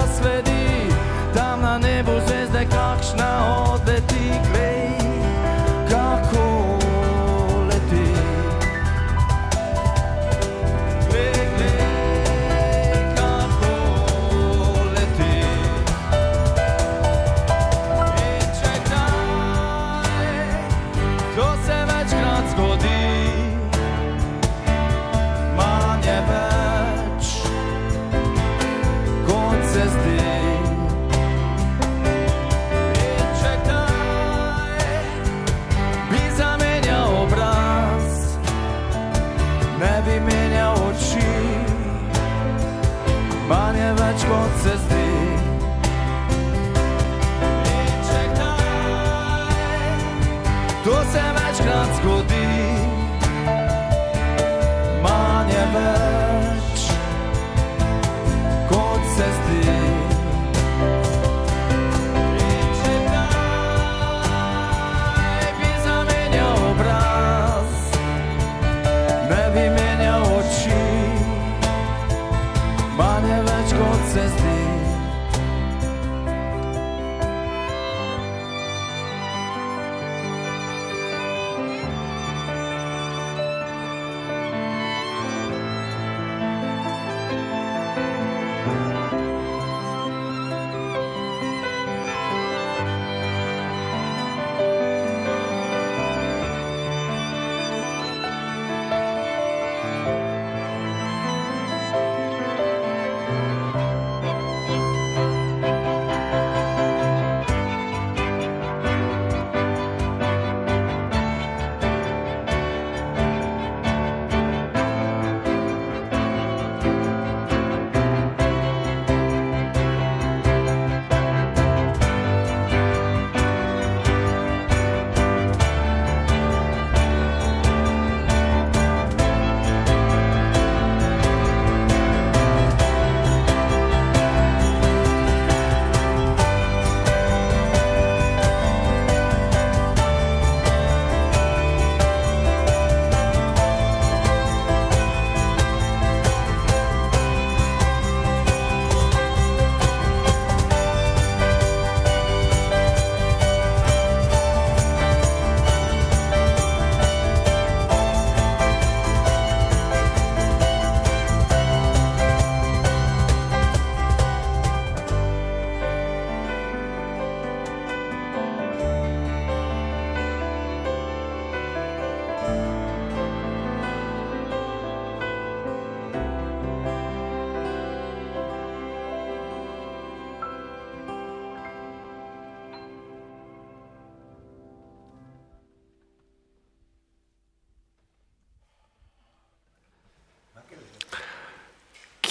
[74.16, 74.67] as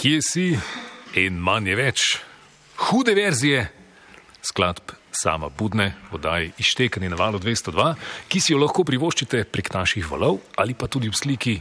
[0.07, 0.55] Kje si
[1.19, 1.99] in manj je več.
[2.79, 3.67] Hude verzije
[4.39, 7.89] skladb sama Budne, podaj Ištekani na valu 202,
[8.31, 11.59] ki si jo lahko privoščite prek naših valov ali pa tudi v sliki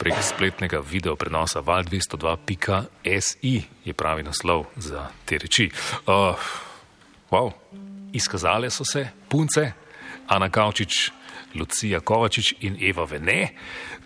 [0.00, 3.54] prek spletnega video prenosa val202.si
[3.86, 5.70] je pravi naslov za te reči.
[6.10, 6.34] Uh,
[7.30, 7.54] wow,
[8.10, 9.70] izkazale so se punce
[10.34, 11.12] Ana Kavčič,
[11.54, 13.54] Lucija Kovačič in Eva Vene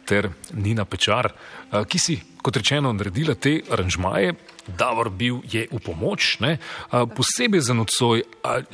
[0.05, 0.29] ter
[0.61, 4.33] Nina Pečar, uh, ki si kot rečeno, naredila te aranžmaje.
[4.69, 6.57] Davor bil je v pomoč, ne?
[6.89, 8.25] Posebej za nocoj,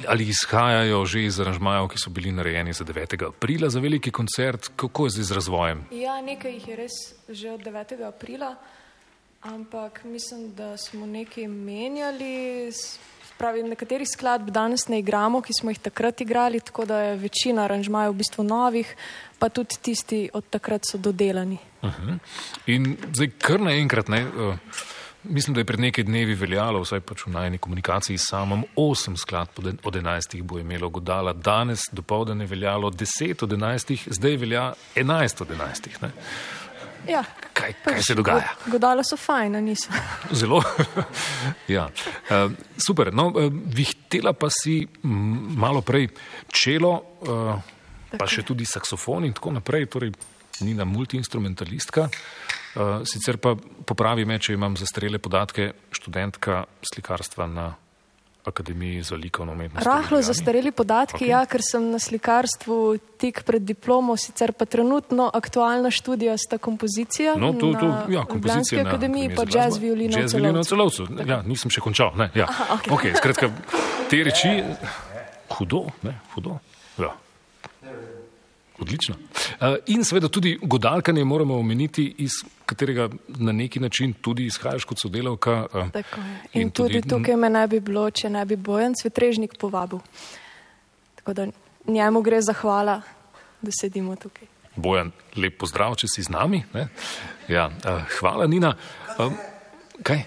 [0.06, 3.18] ali, izhajajo že iz aranžmajev, ki so bili narejeni za 9.
[3.26, 5.78] aprila za veliki koncert, kako je zdaj z razvojem?
[5.90, 6.96] Ja, nekaj jih je res
[7.26, 7.98] že od 9.
[8.06, 8.54] aprila,
[9.42, 12.70] ampak mislim, da smo nekaj menjali.
[13.34, 17.66] Pravi, nekaterih skladb danes ne igramo, ki smo jih takrat igrali, tako da je večina
[17.66, 18.86] aranžmajev v bistvu novih,
[19.42, 21.58] pa tudi tisti od takrat so dodelani.
[21.84, 22.18] Uh-huh.
[22.66, 24.56] In zdaj kar naenkrat, ne, uh,
[25.24, 29.16] mislim, da je pred nekaj dnevi veljalo, vsaj pač v najni komunikaciji s samom, osem
[29.16, 34.08] skladb od en- od enajstih bo imelo godala, danes dopoledne je veljalo deset od enajstih,
[34.10, 34.64] zdaj velja
[34.96, 36.02] enajst od enajstih.
[36.02, 36.10] Ne.
[37.04, 37.20] Ja,
[37.52, 38.48] Kaj, kaj se dogaja?
[38.64, 39.92] go- Godala so fajna, niso.
[40.32, 40.62] Zelo.
[41.68, 41.84] ja.
[42.30, 43.12] uh, super.
[43.12, 44.88] No, uh, vihtela pa si
[45.54, 46.08] malo prej
[46.48, 47.60] čelo, uh,
[48.18, 49.86] pa še tudi saksofon in tako naprej.
[49.86, 50.12] Torej,
[50.60, 52.08] Nina multiinstrumentalistka.
[52.74, 53.54] Uh, sicer pa
[53.86, 57.72] popravi me, če imam zastrele podatke, študentka slikarstva na
[58.44, 59.86] Akademiji za likovno umetnost.
[59.86, 61.28] Rahlo zastareli podatki, okay.
[61.28, 62.76] ja, ker sem na slikarstvu
[63.16, 67.38] tik pred diplomo, sicer pa trenutno aktualna študija sta kompozicija.
[67.40, 70.20] No, to, to, na ja, kompozicija na akademiji, pa Akademiji za jazz violino.
[70.20, 71.08] Jazz violino v celovcu.
[71.24, 72.12] Ja, nisem še končal.
[72.20, 72.44] Ne, ja.
[72.50, 72.92] Aha, okej.
[72.92, 73.48] okay, skratka,
[74.12, 74.52] te reči,
[75.56, 76.60] hudo, ne, hudo.
[77.00, 77.14] Ja.
[78.78, 79.14] Odlično.
[79.14, 82.30] Uh, in seveda tudi godalkanje moramo omeniti, iz
[82.66, 85.66] katerega na neki način tudi izhajaš kot sodelavka.
[85.72, 86.40] Uh, Tako je.
[86.52, 89.98] In, in tudi, tudi tukaj me ne bi bilo, če ne bi Bojan Svetrežnik povabil.
[91.14, 91.46] Tako da
[91.86, 93.00] njemu gre zahvala,
[93.62, 94.48] da sedimo tukaj.
[94.76, 96.64] Bojan, lep pozdrav, če si z nami.
[96.74, 96.88] Ne?
[97.48, 98.74] Ja, uh, hvala, Nina.
[100.02, 100.24] Kaj?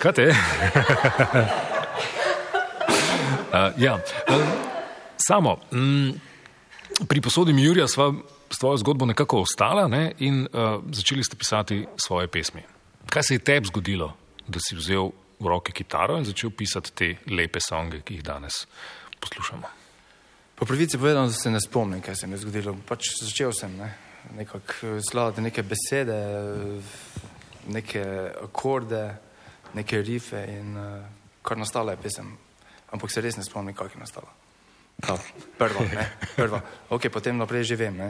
[0.00, 0.30] Kaj te?
[0.32, 0.36] uh,
[3.84, 4.46] ja, um,
[5.20, 5.58] samo.
[5.72, 6.16] Mm,
[7.08, 8.12] Pri posodi Jurija sva
[8.50, 12.62] s tvojo zgodbo nekako ostala ne, in uh, začeli ste pisati svoje pesmi.
[13.10, 14.12] Kaj se je tebi zgodilo,
[14.46, 18.66] da si vzel v roke kitaro in začel pisati te lepe songe, ki jih danes
[19.20, 19.68] poslušamo?
[20.54, 22.76] Po pravici povedano, da se ne spomnim, kaj se mi je zgodilo.
[22.86, 23.90] Pač začel sem ne,
[24.36, 26.20] nekako skladati neke besede,
[27.66, 28.04] neke
[28.42, 29.16] akorde,
[29.74, 31.02] neke rife in uh,
[31.42, 32.30] kar nastala je pesem.
[32.94, 34.43] Ampak se res ne spomnim, kako je nastala.
[35.00, 35.18] Ta,
[35.58, 36.60] prva, ne, prva.
[36.88, 37.96] Ok, potem naprej že vem.
[37.96, 38.08] Ne.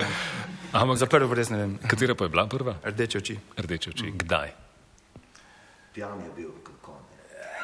[0.73, 1.73] Ampak Za prvo res ne vem.
[1.81, 2.77] katera pa je bila prva?
[2.83, 3.35] Rdeče oči.
[3.57, 4.13] Rdeče oči.
[4.15, 4.49] Kdaj?
[5.93, 6.95] Pijan je bil, kako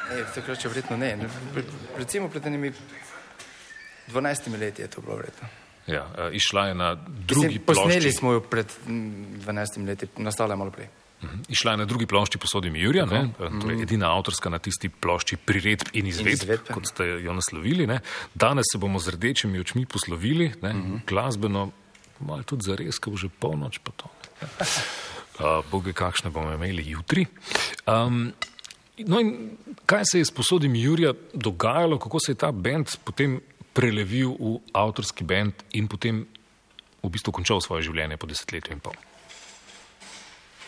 [0.09, 0.15] ne.
[0.15, 1.15] Ne, takrat še verjetno ne.
[1.53, 1.63] Pre-
[1.97, 2.71] Recimo pred enimi
[4.07, 5.47] 12 leti je to bilo verjetno.
[5.87, 8.11] Ja, uh, išla je na drugi Mislim, Posneli plošči.
[8.13, 10.87] smo jo pred mm, 12 leti, nastala je malo prej.
[11.23, 11.41] Mhm.
[11.49, 13.29] Išla je na drugi plošči posodi Jurija, ne?
[13.37, 16.73] torej edina avtorska na tisti plošči priredb in izvedb, izvedbe.
[16.73, 17.87] kot ste jo naslovili.
[17.87, 17.99] Ne?
[18.33, 21.01] Danes se bomo z rdečimi očmi poslovili, ne?
[21.07, 21.71] glasbeno,
[22.19, 24.09] malo tudi za res, ko bo že polnoč pa to.
[24.41, 24.47] ne.
[25.41, 27.25] Uh, Boge, kakšne bomo imeli jutri.
[27.89, 28.33] Um,
[28.97, 33.39] no in kaj se je s posodim Jurija dogajalo, kako se je ta bend potem
[33.73, 36.25] prelevil v avtorski bend in potem
[37.01, 38.93] v bistvu končal svoje življenje po desetletju in pol?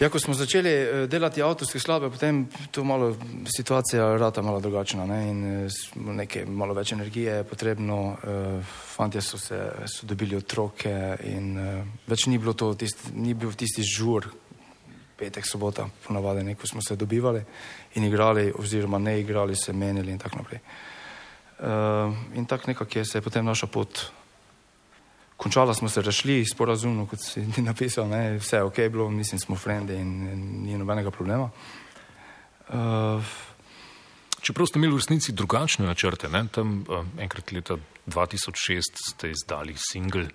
[0.04, 2.42] Ja, ko smo začeli eh, delati avtorske skladbe, potem
[2.76, 3.14] to malo
[3.48, 5.20] situacija rata malo drugačna ne?
[5.30, 8.00] in eh, nekaj malo več energije je potrebno.
[8.12, 10.92] Uh, fantje so, se, so dobili otroke
[11.24, 11.56] in
[12.08, 14.28] več ni bilo to, tist, ni bil tisti žur,
[15.18, 17.40] petek, sobota, ponavadi, ne, ko smo se dobivali
[17.96, 20.60] in igrali, oziroma ne igrali, se menili in tako naprej.
[22.36, 24.04] In tako nekako je se potem naša pot
[25.44, 29.40] Končala smo se rašli, sporazumno, kot si ti napisal, ne, vse je ok bilo, mislim,
[29.40, 31.50] smo frendi in, in ni nobenega problema.
[32.70, 33.24] Uh,
[34.44, 36.46] Čeprav ste imeli v resnici drugačne načrte, ne?
[36.52, 37.78] tam uh, enkrat leta
[38.12, 40.28] 2006 ste izdali singel,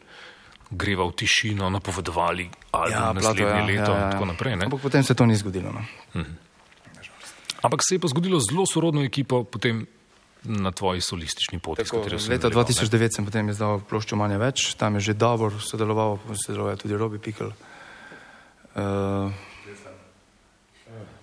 [0.71, 4.57] greva v tišino, napovedovali album ja, naslednje leto in tako naprej.
[4.57, 4.69] Ne?
[4.69, 5.73] Ampak potem se to ni zgodilo.
[5.73, 6.25] No.
[7.63, 9.85] Ampak se je pa zgodilo zelo sorodno ekipo potem
[10.45, 11.85] na tvoji solistični poti.
[11.85, 12.75] Tako, leta nadaljeval, ne.
[12.75, 16.97] 2009 sem potem izdal ploščo Manje več, tam je že Davor sodeloval, sodeloval je tudi
[16.97, 17.51] Robi Pikl.
[18.79, 19.33] Uh,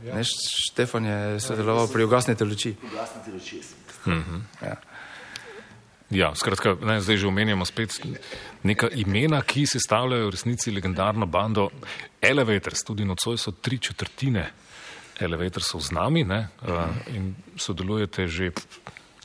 [0.03, 2.75] ne, Štefan je sodeloval pri Ugasnite luči.
[2.91, 3.61] Ugasnite luči.
[4.61, 4.75] Ja.
[6.13, 7.97] Ja, skratka, ne, zdaj že omenjamo spet
[8.63, 11.69] neka imena, ki sestavljajo v resnici legendarno bando
[12.21, 12.83] Elevators.
[12.85, 14.45] Tudi nocoj so tri četrtine
[15.19, 18.51] Elevatorsov z nami ne, uh, in sodelujete že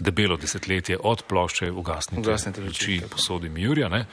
[0.01, 3.89] debelo desetletje od plošče Ugasnite Ugasnite luči, luči, posodim Jurja.
[3.89, 4.07] Ne.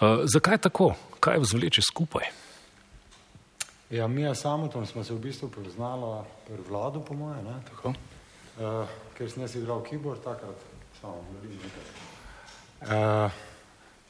[0.00, 0.94] Uh, zakaj tako?
[1.20, 2.30] Kaj vas vleče skupaj?
[3.90, 7.54] Ja, mi je samo tam smo se v bistvu poznala pri vladu, po moje, ne?
[7.70, 7.88] Tako.
[7.88, 10.56] Uh, ker sem jaz igral keyboard takrat,
[11.00, 11.84] samo vidim nekaj.
[12.84, 13.30] Uh,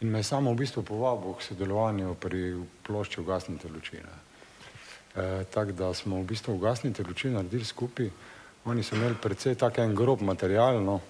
[0.01, 3.97] in me je samo v bistvu povabil k sodelovanju pri plošči Ugasnite luči.
[3.97, 4.16] ne.
[5.14, 8.11] Uh, Tako da smo v bistvu Ugasnite luči naredili skupaj.
[8.64, 11.01] Oni so imeli precej tak en grob material, no,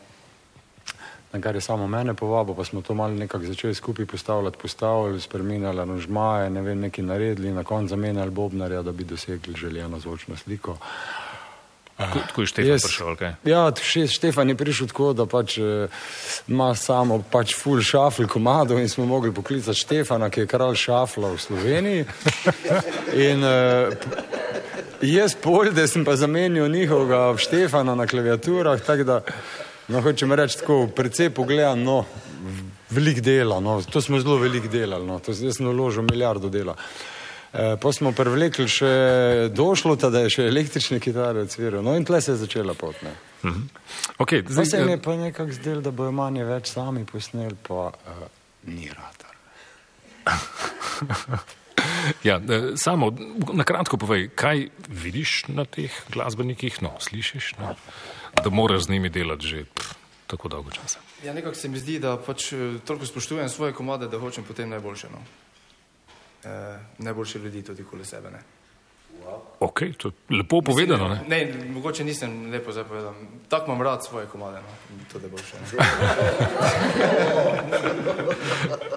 [1.34, 5.20] na kar je samo mene povabil, pa smo to malo nekako začeli skupaj postavljati, postavili,
[5.20, 10.36] spremenjali aranžmaje, ne vem, nekaj naredili, na koncu zamenjali bobnarja, da bi dosegli željeno zvočno
[10.36, 10.76] sliko.
[11.96, 13.32] Tako tako je Štefan Jaz- prišel, kaj?
[13.44, 15.88] Ja, še Štefan je prišel tako, da pač eh,
[16.48, 21.34] ima samo pač full šafl komadov in smo mogli poklicati Štefana, ki je kralj šafla
[21.34, 22.06] v Sloveniji.
[23.30, 23.94] In uh,
[25.02, 29.20] jaz polde sem pa zamenil njihovega Štefana na klaviaturah, tako da,
[29.88, 32.04] no hočem reči tako, precej pogledam, no,
[32.90, 36.76] velik dela, no, to smo zelo velik delali, no, to, jaz sem vložil milijardo dela.
[37.54, 38.94] E, pa smo privlekli še
[39.54, 41.84] došlo, da je še električne kitare odsviral.
[41.86, 42.98] No in tle se je začela pot.
[43.06, 43.14] Ne.
[44.18, 47.56] Okay, Zdaj se mi eh, je pa nekako zdelo, da bojo manje več sami posneli,
[47.62, 48.24] pa uh,
[48.66, 49.34] ni ratar.
[52.24, 53.12] ja, eh, samo
[53.52, 57.74] na kratko povej, kaj vidiš na teh glasbenikih, no, slišiš, no,
[58.44, 59.64] da moraš z njimi delati že
[60.26, 60.98] tako dolgo časa.
[61.24, 64.70] Ja, nekako se mi zdi, da pač eh, toliko spoštujem svoje komade, da hočem potem
[64.70, 65.08] najboljše.
[65.12, 65.24] No.
[66.44, 68.30] E, najboljše ljudi tudi okoli sebe.
[68.30, 68.38] Ne.
[69.60, 71.20] Ok, to je lepo povedano, ne?
[71.28, 73.14] ne, mogoče nisem lepo zapovedal.
[73.48, 74.68] Tako imam rad svoje komade, no.
[75.12, 75.56] to je boljše.
[75.60, 75.66] Ne.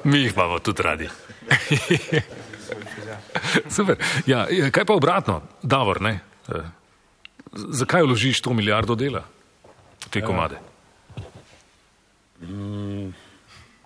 [0.11, 1.09] Mi jih imamo tudi radi.
[3.75, 3.97] Super.
[4.25, 6.19] Ja, kaj pa obratno, Davor, ne?
[6.47, 9.23] Z- Zakaj vložiš to milijardo dela
[10.05, 10.59] v te komade?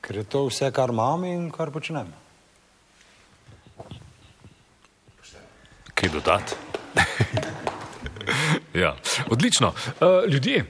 [0.02, 2.10] Ker je to vse, kar imam in kar počnem.
[5.96, 6.56] Kaj dodati?
[8.84, 8.96] ja,
[9.30, 9.72] odlično.
[10.02, 10.66] Uh, ljudje,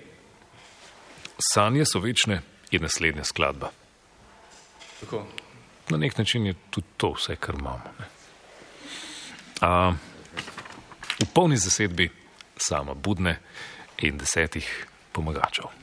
[1.54, 2.42] sanje so večne,
[2.72, 3.72] je naslednja skladba.
[5.00, 5.26] Tako.
[5.90, 7.82] Na nek način je tudi to vse, kar imamo.
[8.00, 8.11] Ne?
[9.62, 9.94] A,
[11.22, 12.10] v polni zasedbi
[12.58, 13.38] sama Budne
[14.02, 14.66] in desetih
[15.14, 15.81] pomagačev.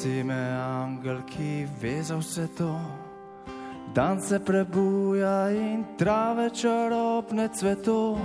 [0.00, 2.80] Prosi me, angel, ki ve za vse to.
[3.94, 8.16] Dan se prebuja in trave čarobne cveto.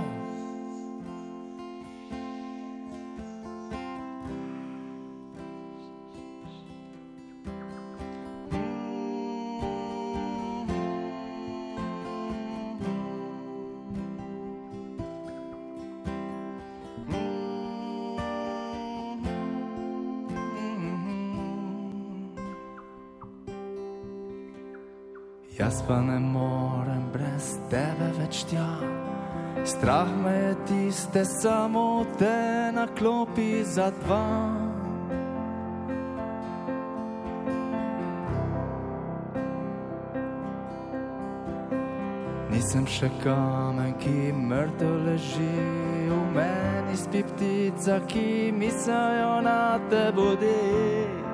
[25.58, 28.66] Jaz pa ne morem brez tebe več tja.
[29.64, 32.36] Strah me je tiste samote
[32.76, 34.52] na klopi za dva.
[42.52, 45.54] Nisem še kamen, ki mrtev leži
[46.12, 51.25] v meni, spi ptica, ki mislijo na te bodi.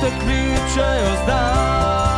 [0.00, 2.09] Te kličejo zdaj.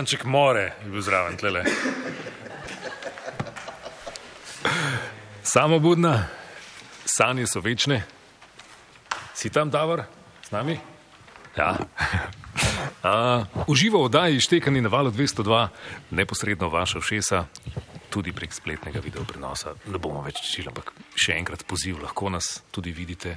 [0.00, 1.36] Kanček more je bil zraven.
[5.42, 6.24] Samo budna,
[7.04, 8.02] sanje so večne.
[9.34, 10.04] Si tam, Davor,
[10.48, 10.78] z nami?
[11.56, 11.76] Ja.
[13.02, 15.68] A, uživo v oddaji štekani na valu 202,
[16.16, 17.44] neposredno vaša všesa,
[18.08, 19.76] tudi prek spletnega video prenosa.
[19.84, 23.36] Ne bomo več čili, ampak še enkrat poziv, lahko nas tudi vidite.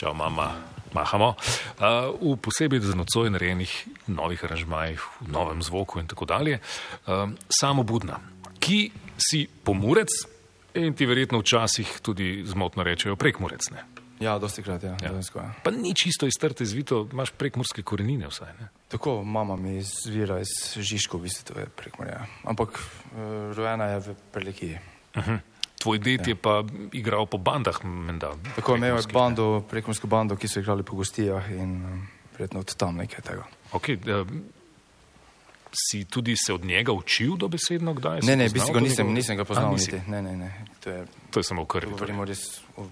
[0.00, 0.48] Čau, mama,
[0.94, 1.34] mahamo.
[1.78, 3.72] Uh, v posebej za nocoj narejenih
[4.06, 6.60] novih aranžmajih, v novem zvoku in tako dalje.
[7.06, 8.20] Uh, samo budna,
[8.60, 10.10] ki si pomurec
[10.74, 13.70] in ti verjetno včasih tudi zmotno rečejo prekmurec.
[13.70, 13.84] Ne?
[14.22, 14.94] Ja, dosti krat, ja.
[15.02, 15.10] Ja.
[15.10, 15.50] dejansko, ja.
[15.62, 18.52] Pa ni čisto iz trte zvito, imaš prekmurske korenine vsaj.
[18.60, 18.68] Ne?
[18.88, 22.22] Tako, mama mi izvira iz Žižko, v bistvu to je prekmorja.
[22.44, 24.78] Ampak uh, rojena je v Prelekiji.
[25.82, 26.62] Tvoj ded je pa
[26.92, 28.30] igral po bandah, menda.
[28.54, 32.74] Tako imel je bando, prekomorsko bando, ki so igrali po gostijah in um, verjetno od
[32.74, 33.44] tam nekaj tega.
[33.72, 34.22] Okay, uh,
[35.72, 38.20] si tudi se od njega učil dobesedno kdaj?
[38.20, 39.92] Si Ne, ne, v bistvu nisem, njegovo- nisem ga A, poznal nisi?
[39.92, 40.10] niti.
[40.10, 40.50] Ne, ne, ne.
[40.80, 40.98] To je,
[41.30, 41.86] To je samo v krvi.
[41.86, 41.98] torej.
[41.98, 42.42] govorimo res
[42.76, 42.86] o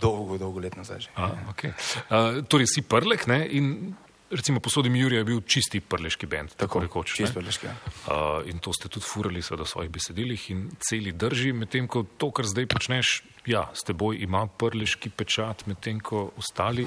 [0.00, 1.00] dolgo, dolgo let nazaj.
[1.00, 1.08] Že.
[1.16, 1.72] A, okay.
[2.06, 3.48] uh, torej si prlek ne?
[3.48, 3.96] in
[4.30, 7.14] recimo posodim Jurija je bil čisti prleški bend, tako, tako rekoč.
[7.16, 7.74] Čist prleški, ja.
[8.06, 12.30] Uh, in to ste tudi furali v svojih besedilih in celi drži, medtem ko to,
[12.30, 16.86] kar zdaj počneš, ja, s teboj ima prleški pečat, medtem ko ostali,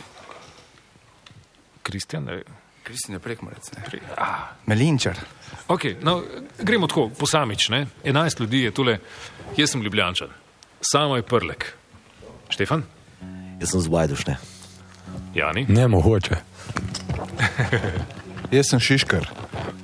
[1.83, 2.41] Kristjan, ne,
[2.83, 3.71] Kristjan je prekmorec.
[3.75, 3.83] ne.
[3.85, 5.19] pri, ah, Melinčar.
[5.67, 6.21] Okay, no,
[6.59, 7.69] gremo tako, posamič.
[7.69, 7.87] Ne?
[8.03, 8.97] 11 ljudi je tole,
[9.57, 10.29] jaz sem Ljubljančan,
[10.81, 11.73] samo je prlek.
[12.49, 12.83] Štefan,
[13.63, 14.37] Jaz sem z Vajdušne.
[15.35, 16.35] Jani, Ne mogoče.
[18.51, 19.29] Jaz sem Šiškar.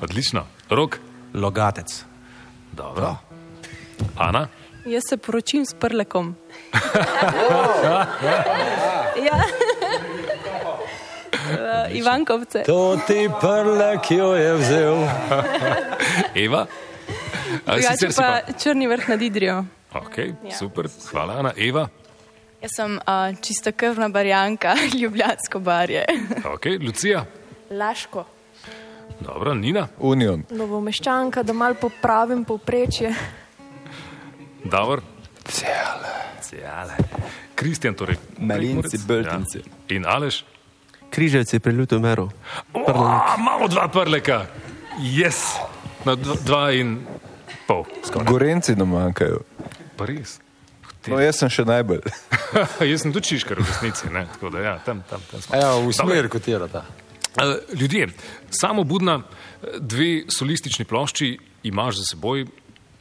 [0.01, 0.45] odlično.
[0.69, 0.99] Rok,
[1.33, 2.03] Logatec.
[2.71, 3.15] dobro.
[4.17, 4.47] Ana,
[4.85, 6.35] Jaz se poročim s prlekom.
[9.19, 9.37] ja.
[11.49, 12.63] Uh, Ivankovce.
[12.63, 14.97] To ti prlek jo je vzel.
[16.45, 16.65] Eva.
[17.65, 19.63] A, Drugače sicer si pa črni vrh nad Idrijo.
[19.91, 20.51] Okay, Ja.
[20.53, 21.51] super, hvala Ana.
[21.57, 21.87] Eva,
[22.61, 26.05] Jaz sem uh, čistokrvna barjanka, ljubljansko barje.
[26.53, 27.25] okay, Lucija,
[27.71, 28.25] Laško,
[29.19, 30.43] dobro, Nina, Union.
[30.51, 33.13] novomeščanka, da mal popravim povprečje.
[34.63, 35.01] Davor.
[35.45, 36.09] Cijale.
[36.41, 36.93] Cijale.
[37.55, 38.15] Kristjan, torej.
[38.37, 39.57] Melinci, Beltinci.
[39.57, 39.95] Ja.
[39.95, 40.43] In Aleš.
[41.09, 42.29] Križevci pri Ljutomeru.
[42.73, 42.83] O,
[43.39, 44.45] imamo dva prleka.
[44.99, 45.55] Yes.
[46.05, 46.99] No, dva, dva in
[47.67, 47.85] pol.
[48.05, 48.27] Skoraj.
[48.29, 49.41] Gorenci nam manjkajo.
[49.97, 50.37] Pa res.
[51.07, 52.01] No, jaz sem še najbolj.
[52.91, 54.09] Jaz sem tudi čiškar v resnici.
[54.11, 54.25] Ne?
[54.33, 55.55] Tako da, ja, tam, tam, tam smo.
[55.55, 55.95] Ja, v Dobro.
[55.95, 56.83] smer kotirata.
[57.39, 58.09] Eh, Ljudje,
[58.51, 59.21] samo budna,
[59.79, 62.45] dve solistični plošči imaš za seboj,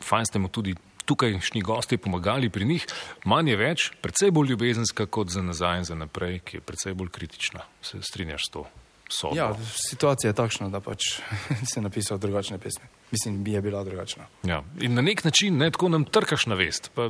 [0.05, 0.74] fajn ste mu tudi
[1.09, 2.86] tukajšnji gosti pomagali pri njih,
[3.24, 6.94] manj je več, precej bolj ljubezenska kot za nazaj in za naprej, ki je precej
[6.94, 7.64] bolj kritična.
[7.82, 8.66] Se strinjaš s to
[9.09, 9.36] sodbo?
[9.36, 9.55] Ja,
[9.88, 11.16] situacija je takšna, da pač
[11.72, 12.84] si napisal drugačne pesmi.
[13.11, 14.28] Mislim, bi je bila drugačna.
[14.44, 14.62] ja.
[14.80, 16.90] In na nek način ne, tako nam trkaš na vest.
[16.94, 17.09] Pa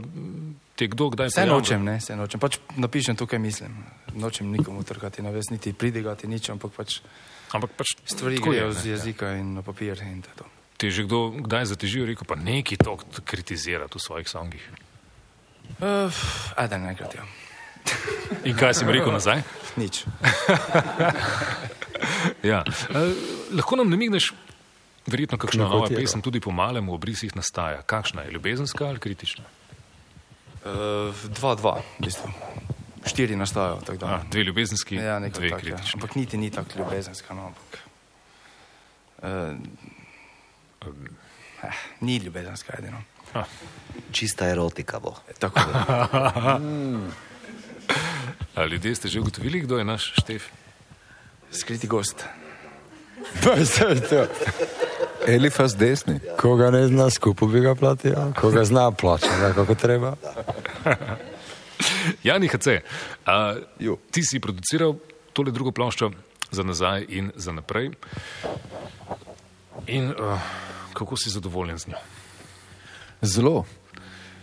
[0.79, 1.55] mm, te kdo kdaj Vse pojavlja?
[1.55, 2.41] nočem, ne, vse nočem.
[2.41, 3.75] Pač napišem to, kaj mislim.
[4.15, 7.03] Nočem nikomu trkati na vest, niti pridigati nič, ampak pač
[7.49, 8.91] Ampak pač stvari je, grejo z ja.
[8.97, 10.45] jezika in na papir in to.
[10.45, 10.57] je.
[10.79, 14.63] Te je že kdo kdaj zatežil, rekel pa neki to kritizirati v svojih songih.
[15.81, 16.13] Uh,
[16.57, 17.25] Ajde, enkrat, ja.
[18.45, 19.43] In kaj si mi rekel nazaj?
[19.81, 20.05] Nič.
[22.43, 22.63] Ja.
[22.63, 23.15] Eh,
[23.59, 24.31] lahko nam namigneš,
[25.11, 27.83] verjetno kakšna Na nova pesem tudi po malem v obrisih nastaja.
[27.83, 29.45] Kakšna je ljubezenska ali kritična?
[30.65, 32.31] Uh, dva, dva, v bistvu.
[33.07, 33.79] Štiri nastajajo.
[34.03, 35.59] A, dve ljubezenski, Ja, dve tak, ja.
[35.59, 35.95] kritični.
[35.95, 37.79] Ampak niti ni tako ljubezenska, no, ampak.
[39.23, 39.57] Uh,
[41.63, 43.03] eh, ni ljubezenska, edino.
[44.13, 45.15] Čista erotika bo.
[45.39, 46.61] Tako da.
[48.59, 50.51] A ljudje ste že ugotovili, kdo je naš štef?
[51.51, 52.25] Skriti gost.
[53.45, 54.27] Pa vse to.
[55.29, 56.19] Elifas desni.
[56.41, 60.15] Koga ne zna, skupaj bi ga platil, koga zna, plača, ga kako treba.
[62.27, 62.81] Jani HC,
[63.27, 63.99] a, Jo.
[64.11, 64.97] ti si produciral
[65.33, 66.11] tole drugo ploščo
[66.51, 67.93] za nazaj in za naprej.
[69.87, 70.41] In uh,
[70.93, 72.01] kako si zadovoljen z njo?
[73.23, 73.65] Zelo.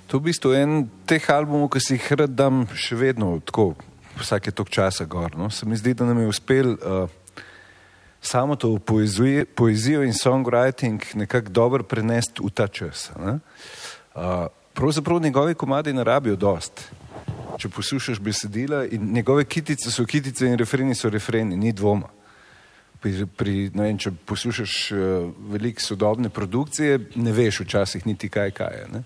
[0.07, 3.73] To je v bistvu en teh albumov, ki si jih rad dam še vedno tako,
[4.21, 5.33] vsake tok časa gor.
[5.35, 5.49] No.
[5.49, 7.09] Se mi zdi, da nam je uspel uh,
[8.25, 13.11] samo to poezijo, poezijo in songwriting nekako dobro prenesti v ta čas.
[13.19, 13.39] ne.
[14.15, 16.81] Uh, pravzaprav njegovi komadi ne rabijo dost.
[17.57, 22.09] Če poslušaš besedila in njegove kitice so kitice in refreni so refreni, ni dvoma.
[22.99, 24.99] Pri, pri, vem, če poslušaš uh,
[25.51, 28.85] veliko sodobne produkcije, ne veš včasih niti kaj kaj je.
[28.93, 29.03] Ne?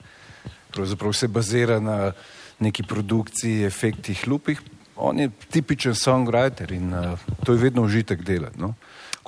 [0.72, 2.12] Pravzaprav vse bazira na
[2.60, 4.62] neki produkciji, efektih, lupih.
[4.96, 8.60] On je tipičen songwriter in uh, to je vedno užitek delati.
[8.60, 8.74] No?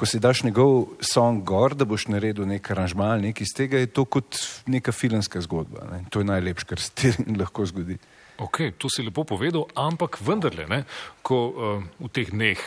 [0.02, 3.78] Ko si daš njegov song gor, da boš naredil nek aranžma ali nekaj iz tega,
[3.78, 5.86] je to kot neka filmska zgodba.
[5.91, 5.99] Ne?
[6.10, 7.99] To je najlepše, kar se ti lahko zgodi.
[8.41, 10.82] Ok, to si lepo povedal, ampak vendarle, ne,
[11.22, 12.58] ko uh, v teh dneh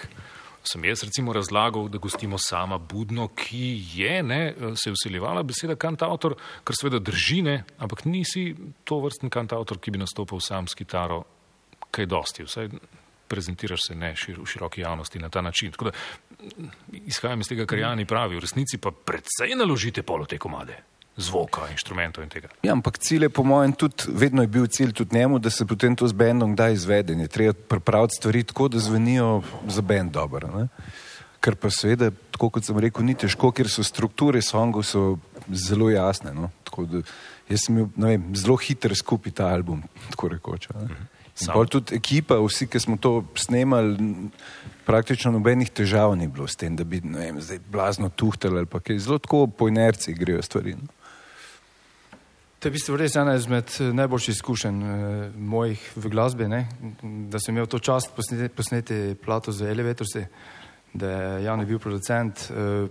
[0.62, 5.43] sem jaz recimo razlagal, da gostimo sama Budno, ki je, ne, eh, se je usiljevala
[5.43, 8.55] beseda kantautor, kar seveda drži, ne, ampak nisi
[8.87, 11.24] to vrsten kantautor, ki bi nastopil sam s kitaro
[11.91, 12.70] kaj dosti, vsaj
[13.28, 15.72] prezentiraš se ne v široki javnosti na ta način.
[15.72, 15.93] Tako da
[17.07, 20.76] izhajam iz tega, kar Jani pravi, v resnici pa predvsej naložite polo te komade,
[21.16, 22.51] zvoka, inštrumentov in tega.
[22.66, 25.66] Ja, ampak cilj je po mojem tudi, vedno je bil cilj tudi njemu, da se
[25.66, 27.14] potem to z bendom kdaj izvede.
[27.14, 30.51] Je treba pripraviti stvari tako, da zvenijo za bend dobro.
[30.59, 30.68] Ne?
[31.40, 35.18] Ker pa seveda, tako kot sem rekel, ni težko, ker so strukture songov so
[35.53, 36.34] zelo jasne.
[36.34, 36.51] No?
[36.64, 37.03] Tako da
[37.49, 40.70] jaz sem imel vem, zelo hiter skupaj ta album, tako rekoč.
[40.74, 40.88] Ne?
[40.88, 41.55] In Sam.
[41.55, 44.30] pol tudi ekipa, vsi, ki smo to snemali,
[44.87, 48.78] praktično nobenih težav ni bilo s tem, da bi vem, zdaj blazno tuhtali ali pa
[48.80, 49.01] kaj.
[49.03, 50.76] Zelo tako po inerciji grejo stvari.
[50.78, 50.87] No?
[52.62, 56.62] To je v bistvu res ena izmed eh, najboljših izkušenj eh, mojih v glasbi, ne?
[57.28, 60.22] da sem imel to čast posneti, posneti plato z Elevatorsi,
[60.95, 62.47] da je Jan je bil producent.
[62.49, 62.87] Eh,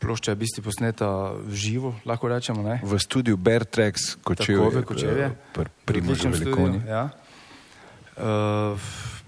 [0.00, 2.64] plošča je v bistvu posneta v živo, lahko rečemo.
[2.64, 2.80] Ne?
[2.84, 4.68] V studiu Bertrex, Kočevje.
[4.68, 5.26] Tako, v Kočevje.
[5.52, 6.80] Pri V Primožu Velikoni.
[6.88, 7.08] Ja.
[8.20, 8.76] Uh,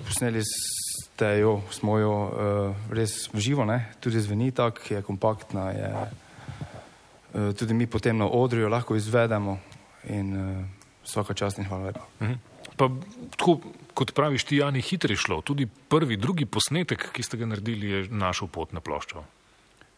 [0.05, 3.93] posneli ste jo, smo jo uh, res v živo, ne?
[4.05, 5.70] tudi zveni tako, je kompaktna.
[5.72, 9.59] Je, uh, tudi mi potem na odrju lahko izvedemo
[10.12, 10.64] in uh,
[11.05, 12.05] vsaka čast in hvala lepa.
[12.20, 12.34] Mhm.
[12.76, 12.88] Pa
[13.36, 13.61] tako,
[13.95, 15.40] kot praviš, ti Jani, hitro je šlo.
[15.40, 19.24] Tudi prvi, drugi posnetek, ki ste ga naredili, je našel pot na ploščo.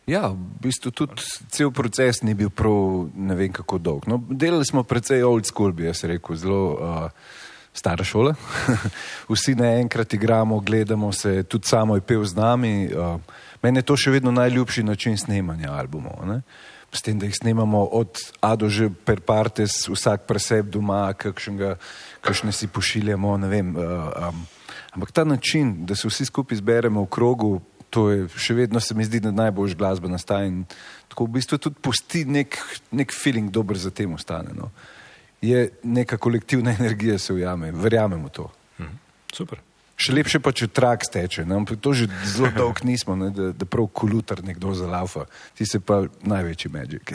[0.06, 4.08] Ja, v bistvu tudi cel proces ni bil prav ne vem kako dolg.
[4.10, 7.06] No, delali smo precej old school, bi jaz rekel, zelo uh,
[7.74, 8.34] stara šola.
[9.30, 12.88] Vsi naenkrat igramo, gledamo se, tudi samo je pel z nami.
[12.94, 13.20] Uh,
[13.62, 16.22] meni je to še vedno najljubši način snemanja albumov.
[16.26, 16.40] Ne?
[16.94, 21.74] S tem, da jih snemamo od A do Ž per partes, vsak preseb doma, kakšnega,
[22.22, 23.74] kakšne si pošiljamo, vem.
[23.74, 24.46] Uh, um,
[24.94, 27.52] ampak ta način, da se vsi skupaj zberemo v krogu,
[27.90, 30.64] to je še vedno se mi zdi, da najboljš glasba nastaja in
[31.10, 32.58] tako v bistvu tudi pusti nek,
[32.90, 34.54] nek feeling dober za tem ostane.
[34.54, 34.70] No.
[35.44, 38.48] Je neka kolektivna energija se ujame, verjamemo to.
[38.80, 38.98] Mhm.
[39.34, 39.60] Super.
[39.94, 41.54] Še lepše pa, če trak steče, ne?
[41.60, 43.30] ampak to že zelo dolgo nismo, ne?
[43.34, 47.14] da, da prav kolutar nekdo zalaufa, ti se pa največji magik.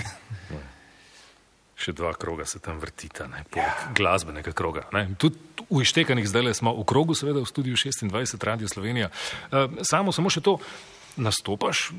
[1.80, 4.84] Še dva kroga se tam vrtita, ne, poleg glasbenega kroga.
[4.96, 5.06] Ne.
[5.20, 9.12] Tudi v Ištekanih zdaj smo v krogu, seveda v studiu 26 Radio Slovenija.
[9.48, 10.58] Uh, samo, samo še to,
[11.16, 11.90] nastopaš,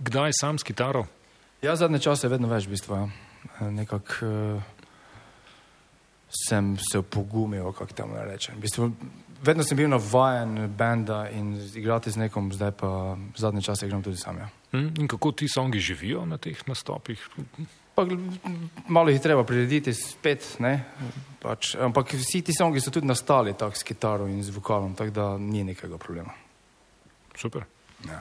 [0.00, 1.04] kdaj sam s kitaro?
[1.60, 2.96] Ja, zadnje čase vedno več, v bistvu.
[2.96, 3.68] Ja.
[3.68, 4.77] Nekako uh,
[6.28, 8.56] sem se pogumil, kako tam rečem.
[8.56, 8.92] V bistvu,
[9.42, 14.16] vedno sem bil navajen benda in igrati z nekom, zdaj pa zadnje čase igram tudi
[14.16, 14.38] sam.
[14.38, 14.48] Ja.
[14.72, 14.88] Hm?
[15.00, 17.28] In kako ti songi živijo na teh nastopih?
[17.94, 18.06] Pa,
[18.88, 20.84] malo jih je treba prirediti spet, ne?
[21.42, 25.10] pač, ampak vsi ti songi so tudi nastali tako s kitaro in z vokalom, tako
[25.10, 26.34] da ni nekega problema.
[27.38, 27.64] Super.
[28.06, 28.20] Ja.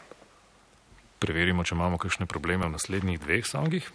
[1.20, 3.86] Preverimo, če imamo kakšne probleme v naslednjih dveh songih.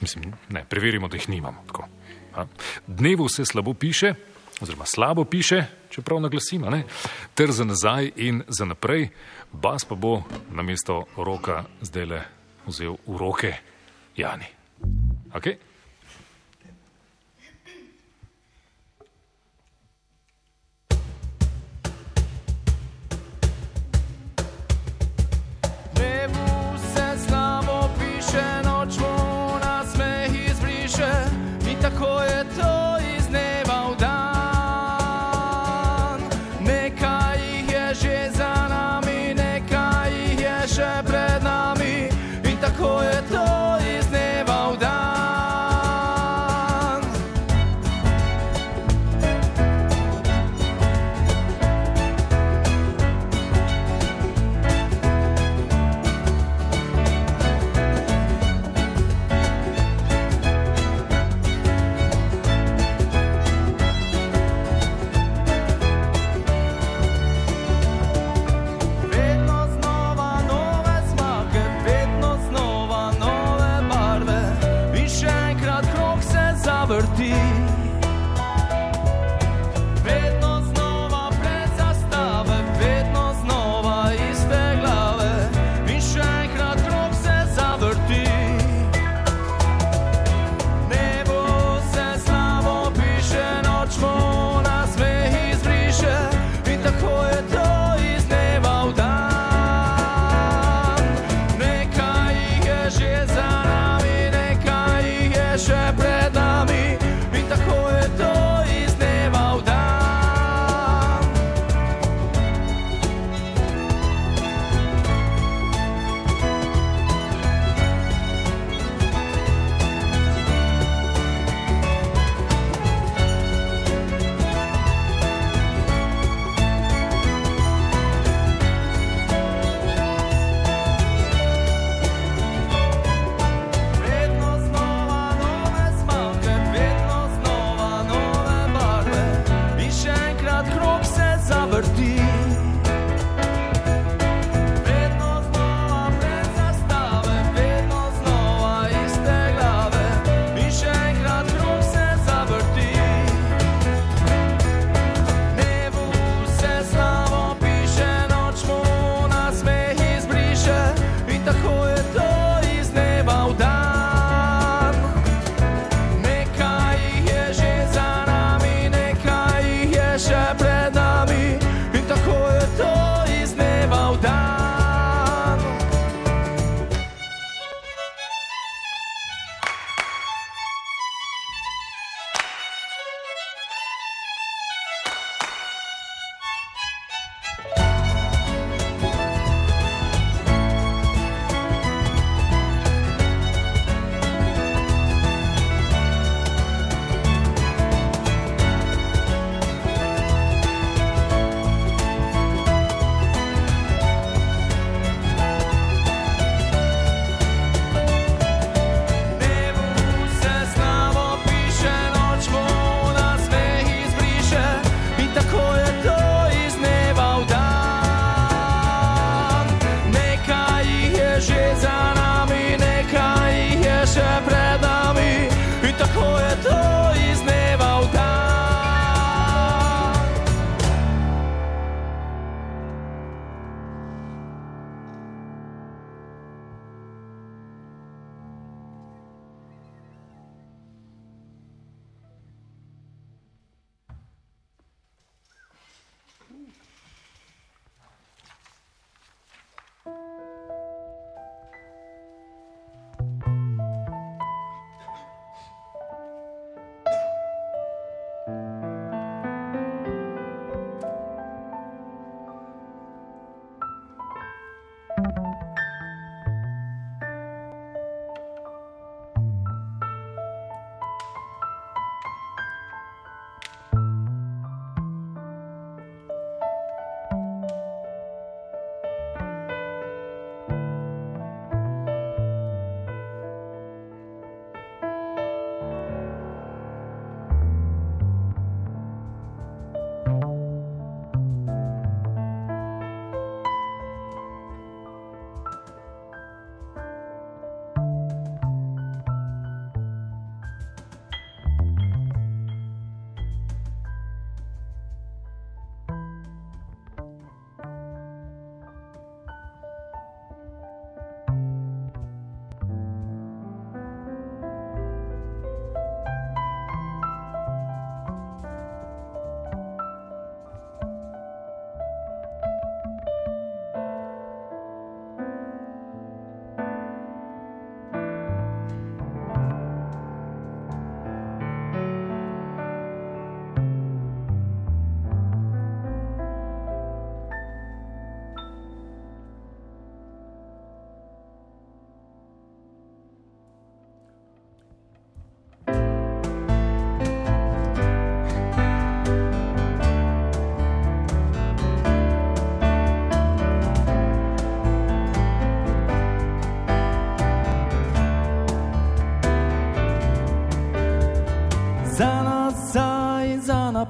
[0.00, 1.62] Mislim, ne, preverimo, da jih nimamo.
[1.66, 1.86] Tako.
[2.86, 4.14] Dnevu se slabo piše,
[4.60, 6.84] oziroma slabo piše, čeprav naglasimo, ne?
[7.34, 9.08] ter za nazaj in za naprej.
[9.52, 12.22] Bas pa bo na mesto roka zdaj le
[12.66, 13.54] vzel v roke
[14.16, 14.46] Jani.
[15.34, 15.56] Okay?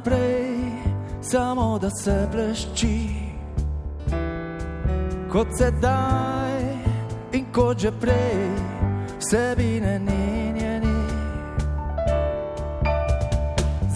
[0.07, 0.57] Naprej,
[1.23, 3.09] samo da se blešči.
[5.33, 6.62] Kot sedaj
[7.33, 8.51] in kot že prej,
[9.19, 10.97] vsebine njenjeni.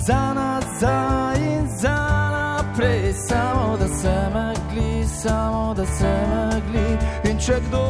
[0.06, 6.98] Za nazaj in za naprej, samo da se megli, samo da se megli.
[7.30, 7.86] In če kdo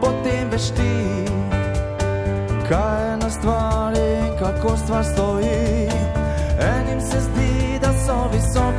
[0.00, 1.24] potem veš ti,
[2.68, 5.81] kaj je na stvari in kako stvar stoji.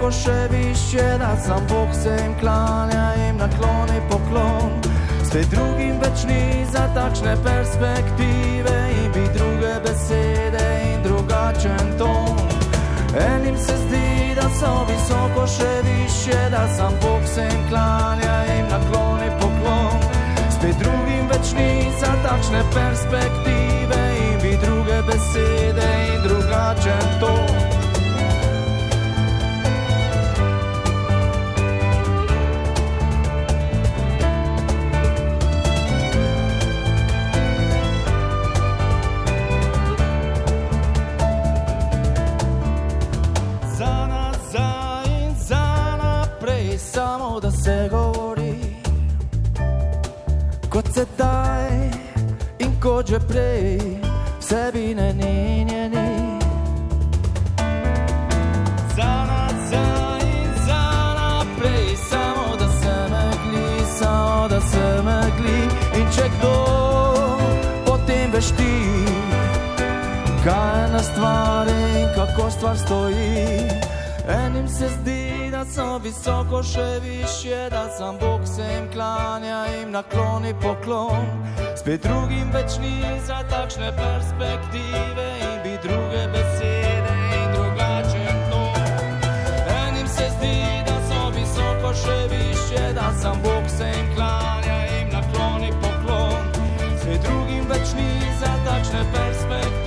[0.03, 4.81] Visoko še više, da sam Bog se jim klanja in nakloni poklon.
[5.25, 12.35] Spet drugim več ni za takšne perspektive in bi druge besede in drugačen ton.
[13.15, 18.67] Enim se zdi, da so visoko še više, da sam Bog se jim klanja in
[18.67, 19.99] nakloni poklon.
[20.57, 27.72] Spet drugim več ni za takšne perspektive in bi druge besede in drugačen ton.
[50.93, 51.89] Sedaj
[52.59, 53.81] in kot že prej,
[54.39, 56.39] vsebine njenjeni.
[58.95, 60.83] Za nazaj in za
[61.17, 63.67] naprej, samo da se megli,
[63.99, 65.61] samo da se megli.
[65.97, 66.55] In če kdo
[67.85, 68.77] potem veš ti,
[70.45, 73.65] kaj je na stvari in kako stvar stoji.
[74.29, 75.32] Enim se zdi,
[75.73, 81.25] so visoko še više, da sam Bog se jim klanja in nakloni poklon.
[81.75, 88.83] Spet drugim več ni za takšne perspektive in bi druge besede in drugačen ton.
[89.79, 90.57] Enim se zdi,
[90.89, 96.51] da so visoko še više, da sam Bog se jim klanja in nakloni poklon.
[97.01, 99.82] Spet drugim več ni za takšne perspektive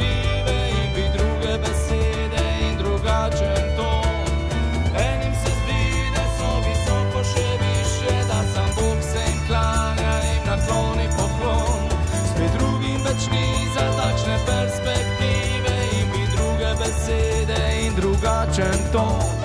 [18.56, 19.35] drugačen ton.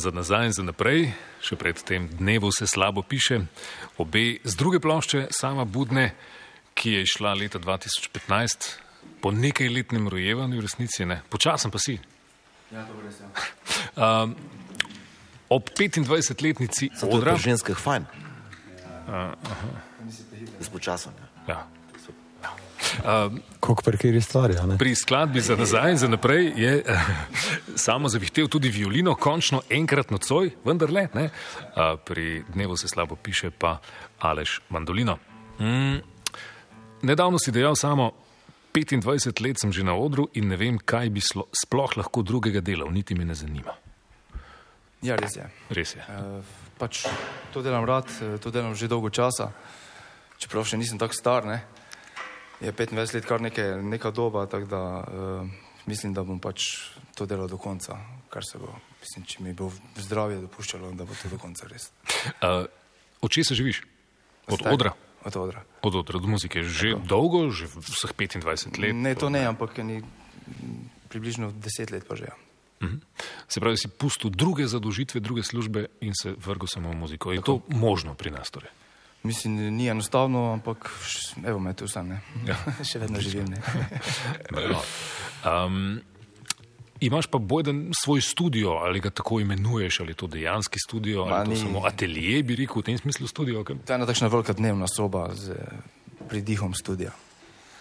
[0.00, 1.10] Za nazaj in za naprej,
[1.44, 3.42] še pred tem dnevu se slabo piše,
[4.00, 6.14] obe z druge plošče, sama Budne,
[6.72, 8.80] ki je išla leta 2015,
[9.20, 11.98] po nekajletnem rojevanju, v resnici ne, počasen pa si.
[12.72, 13.28] Ja, to res je.
[14.00, 14.32] Um,
[15.52, 17.34] ob 25-letnici Zato je odra.
[17.36, 18.06] pri ženskah fajn.
[19.04, 19.68] Uh, aha.
[20.56, 21.12] Jaz počasen.
[21.44, 21.66] Ja.
[22.98, 24.56] Um, Kako pri kateri stvari?
[24.58, 24.78] a ne?
[24.78, 27.00] Pri skladbi za nazaj in za naprej je eh,
[27.86, 31.08] samo zavihtel tudi violino, končno enkrat nocoj, vendar le.
[31.14, 31.28] Ne?
[31.74, 33.78] A, pri dnevu se slabo piše pa
[34.18, 35.18] Aleš mandolino.
[35.60, 36.00] Mm,
[37.02, 38.12] nedavno si dejal samo,
[38.74, 42.60] 25 let sem že na odru in ne vem, kaj bi slo, sploh lahko drugega
[42.60, 43.74] delal, niti me ne zanima.
[45.02, 45.46] Ja, res je.
[45.70, 46.04] Res je.
[46.04, 46.44] Uh,
[46.78, 47.06] pač
[47.52, 49.50] to delam rad, eh, to delam že dolgo časa,
[50.38, 51.44] čeprav še nisem tako star.
[51.44, 51.64] Ne?
[52.60, 55.50] Je 25 let kar neke, neka doba, tako da uh,
[55.86, 57.96] mislim, da bom pač to delal do konca,
[58.28, 61.88] kar se bo Mislim, če mi bo zdravje dopuščalo, da bo to do konca res.
[62.44, 62.66] Uh,
[63.24, 63.80] od česa živiš?
[64.50, 64.92] Od Zdaj, odra?
[65.24, 65.62] Od odra.
[65.84, 66.62] Od odra, od muzike.
[66.64, 67.08] Že Tako.
[67.08, 68.92] dolgo, že vseh 25 let?
[68.96, 70.00] Ne, to ne, ampak ni,
[71.08, 72.28] približno 10 let pa že.
[72.28, 72.36] Ja.
[72.84, 73.00] Mhm.
[73.48, 77.32] Se pravi, si pustil druge zadožitve, druge službe in se vrgel samo v muziko.
[77.32, 78.52] Je to možno pri nas?
[78.52, 78.72] Torej?
[79.22, 80.90] Mislim, ni enostavno, ampak
[81.44, 82.20] evo me tu sam, ne.
[82.46, 82.56] Ja.
[82.84, 83.60] Še vedno živim, ne.
[85.46, 86.00] um,
[87.00, 91.34] imaš pa bojden svoj studio, ali ga tako imenuješ, ali je to dejanski studio, Ma,
[91.34, 91.56] ali je to ni.
[91.58, 94.86] samo atelje, bi rekel v tem smislu studio, ke- To je ena takšna velika dnevna
[94.88, 95.56] soba z eh,
[96.26, 97.12] pridihom studia.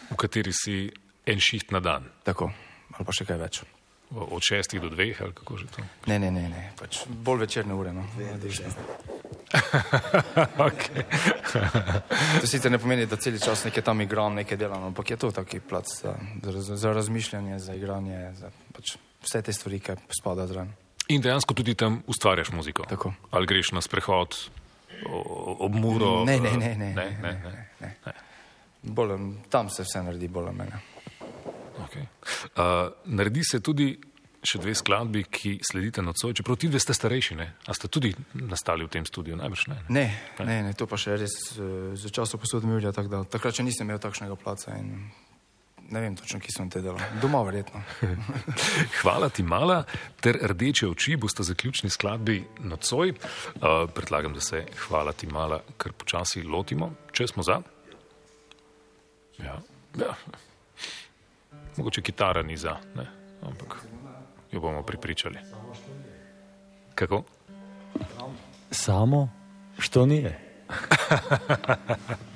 [0.09, 0.89] v kateri si
[1.25, 2.03] en šiht na dan.
[2.23, 2.49] Tako,
[2.91, 3.61] ali pa še kaj več.
[4.09, 5.83] Od šestih do dveh, ali kako že to?
[6.07, 6.73] Ne, ne, ne, ne.
[6.75, 7.93] Pač bolj večerne ure.
[7.93, 8.01] No.
[8.33, 8.65] Odlično.
[10.69, 11.03] okay.
[12.41, 15.31] To sicer ne pomeni, da cel čas nekaj tam igram, nekaj delam, ampak je to
[15.31, 20.47] taki plac za, za, za razmišljanje, za igranje, za pač vse te stvari, ki spadajo
[20.47, 20.73] zraven.
[21.09, 22.85] In dejansko tudi tam ustvarjaš muziko.
[22.89, 23.13] Tako.
[23.31, 24.37] Ali greš na sprehod
[25.59, 26.25] ob muro?
[26.25, 27.95] Ne, ne, eh, ne, ne, ne, ne, ne, ne.
[28.05, 28.13] ne.
[28.81, 29.17] Bolj,
[29.49, 30.79] tam se vse naredi bolj mene.
[31.79, 32.05] Okay.
[32.55, 33.99] Uh, naredi se tudi
[34.43, 37.47] še dve skladbi, ki sledite nocoj, čeprav ti dve ste starejši, ne?
[37.67, 39.79] A ste tudi nastali v tem studiu, najbrž ne?
[39.91, 40.05] Ne,
[40.39, 43.67] ne, ne, to pa še res eh, za časov posod Milja, tako da takrat še
[43.67, 45.11] nisem imel takšnega placa in
[45.89, 47.01] ne vem točno, kje sem te delal.
[47.21, 47.81] Doma verjetno.
[49.01, 49.81] Hvala ti, mala,
[50.21, 53.09] ter rdeče oči boste zaključni skladbi nocoj.
[53.11, 57.59] Uh, predlagam, da se hvala ti, mala, kar počasi lotimo, če smo za.
[59.39, 59.57] Ja.
[59.97, 60.13] ja.
[61.77, 63.07] Mogoče kitara ni za, ne?
[63.47, 63.79] ampak
[64.51, 65.37] jo bomo pripričali.
[66.95, 67.23] Kako?
[68.71, 69.29] Samo,
[69.77, 70.39] što nije.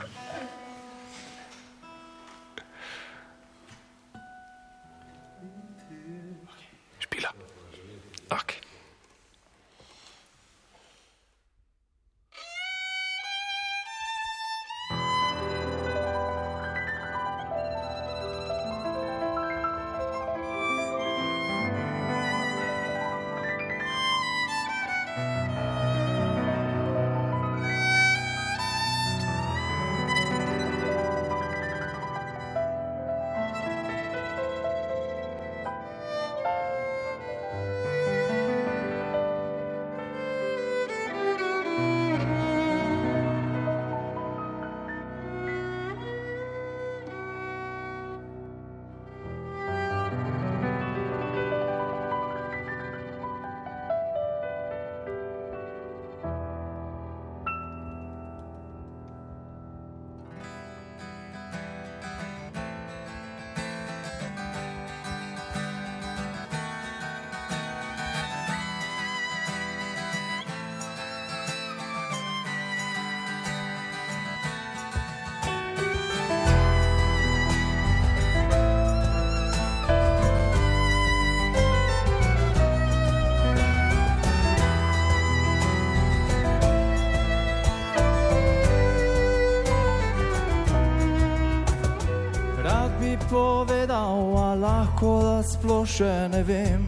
[95.63, 96.81] sploh še ne vem.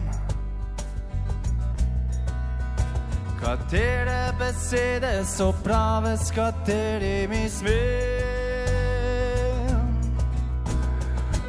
[3.40, 7.72] Katere besede so prave, s katerimi smem?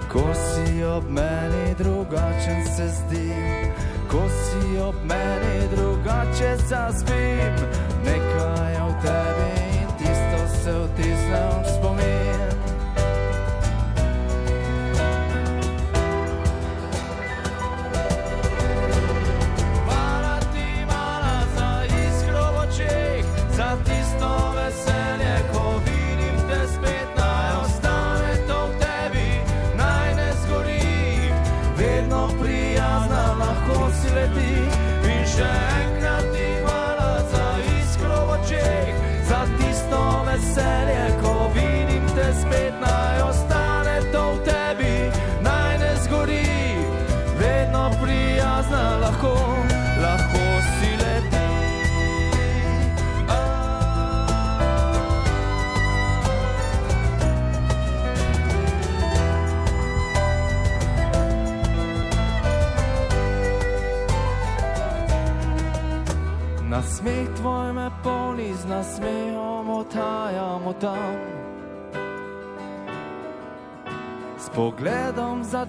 [0.07, 3.35] Ko si ob meni drugačen se zdi,
[4.07, 7.76] ko si ob meni drugače zaspim.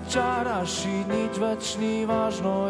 [0.08, 2.67] Začaraš in nič več ni važno,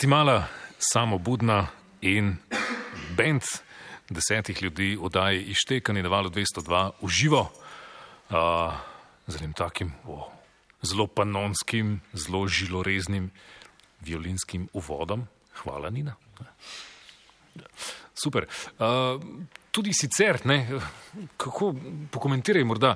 [0.00, 0.48] Hvala ti, mala,
[0.78, 1.66] samobudna
[2.00, 2.36] in
[3.16, 3.42] bend
[4.08, 7.42] desetih ljudi oddaje Ištekanje na valu 202 v živo,
[8.30, 8.72] uh,
[9.26, 10.24] z enim takim o,
[10.82, 13.28] zelo panonskim, zelo žiloreznim
[14.00, 15.26] violinskim uvodom.
[15.60, 16.16] Hvala, Nina.
[18.14, 18.48] Super.
[18.78, 19.20] Uh,
[19.70, 20.80] tudi sicer, ne,
[21.36, 21.74] kako
[22.10, 22.94] pokomentiraj morda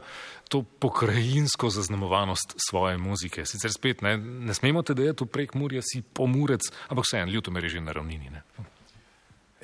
[0.48, 3.46] to pokrajinsko zaznamovanost svoje muzike.
[3.46, 7.64] Sicer spet ne, ne smemo te dejati v prek Murja, si pomurec, ampak vseeno, Ljutomer
[7.64, 8.30] je že na ravnini.
[8.30, 8.42] Ne.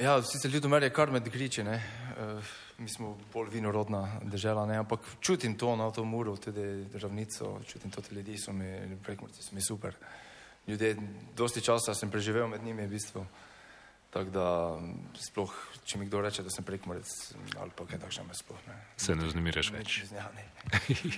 [0.01, 1.77] Ja, sicer Ljudomer je kar med griči, ne.
[2.17, 7.59] Uh, mi smo bolj vinorodna država, ne, ampak čutim to na to muro, tudi ravnico,
[7.69, 9.95] čutim to, te ljudi so mi, prekmurci so mi super.
[10.67, 10.97] Ljudje,
[11.37, 13.27] dosti časa sem preživel med njimi v bistvu.
[14.11, 14.45] Tako da
[15.23, 15.53] sploh,
[15.87, 17.07] če mi kdo reče, da sem prekmorec
[17.63, 18.79] ali pa kaj takšnega, me sploh ne.
[18.99, 20.01] Se ne vznemiraš več.
[20.11, 20.47] Ja, ne.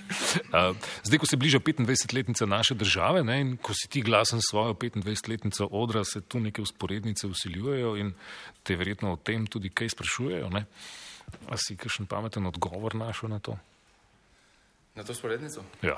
[1.07, 5.71] Zdaj, ko se bliža 25-letnica naše države ne, in ko si ti glasen svojo 25-letnico
[5.73, 8.13] odra, se tu neke usporednice usiljujejo in
[8.61, 10.53] te verjetno o tem tudi kaj sprašujejo.
[10.53, 10.67] Ne?
[11.49, 13.57] A si kakšen pameten odgovor našel na to?
[14.93, 15.65] Na to sporednico?
[15.81, 15.97] Ja.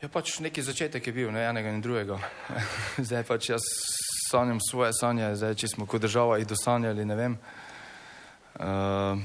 [0.00, 2.22] Ja, pač neki začetek je bil, ne enega in drugega.
[3.10, 3.66] zdaj pač jaz
[4.30, 7.38] sanjam svoje sanje, zdaj če smo kot država jih dosanjali, ne vem.
[8.60, 9.18] Uh,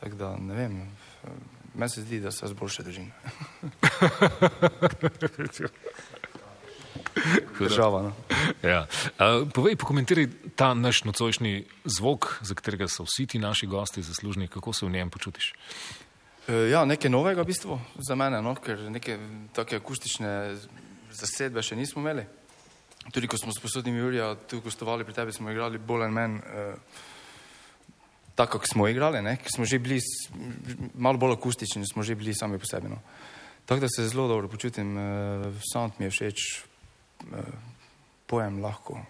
[0.00, 0.90] Tako da ne vem,
[1.74, 3.12] meni se zdi, da se jaz boljše držim.
[7.58, 8.12] Država, no.
[8.62, 8.86] Ja.
[9.18, 10.26] Uh, povej, pokomentiraj
[10.56, 14.48] ta naš nocojšnji zvok, za katerega so vsi ti naši gosti zaslužni.
[14.48, 15.54] Kako se v njem počutiš?
[16.48, 18.54] E, Ja, nekaj novega v bistvu za mene, no?
[18.54, 19.18] ker neke
[19.52, 20.56] take akustične
[21.10, 22.26] zasedbe še nismo imeli.
[23.12, 26.36] Tudi ko smo s posodnimi Jurija tu gostovali pri tebi, smo igrali bolj ali manj
[26.36, 26.74] eh,
[28.34, 29.36] tako, kot smo igrali, ne?
[29.36, 30.00] ker smo že bili
[30.94, 32.88] malo bolj akustični, smo že bili sami po sebi.
[32.88, 33.00] No?
[33.66, 35.02] Tako da se zelo dobro počutim, eh,
[35.72, 36.44] sound mi je všeč,
[37.32, 37.42] eh,
[38.26, 39.00] pojem lahko,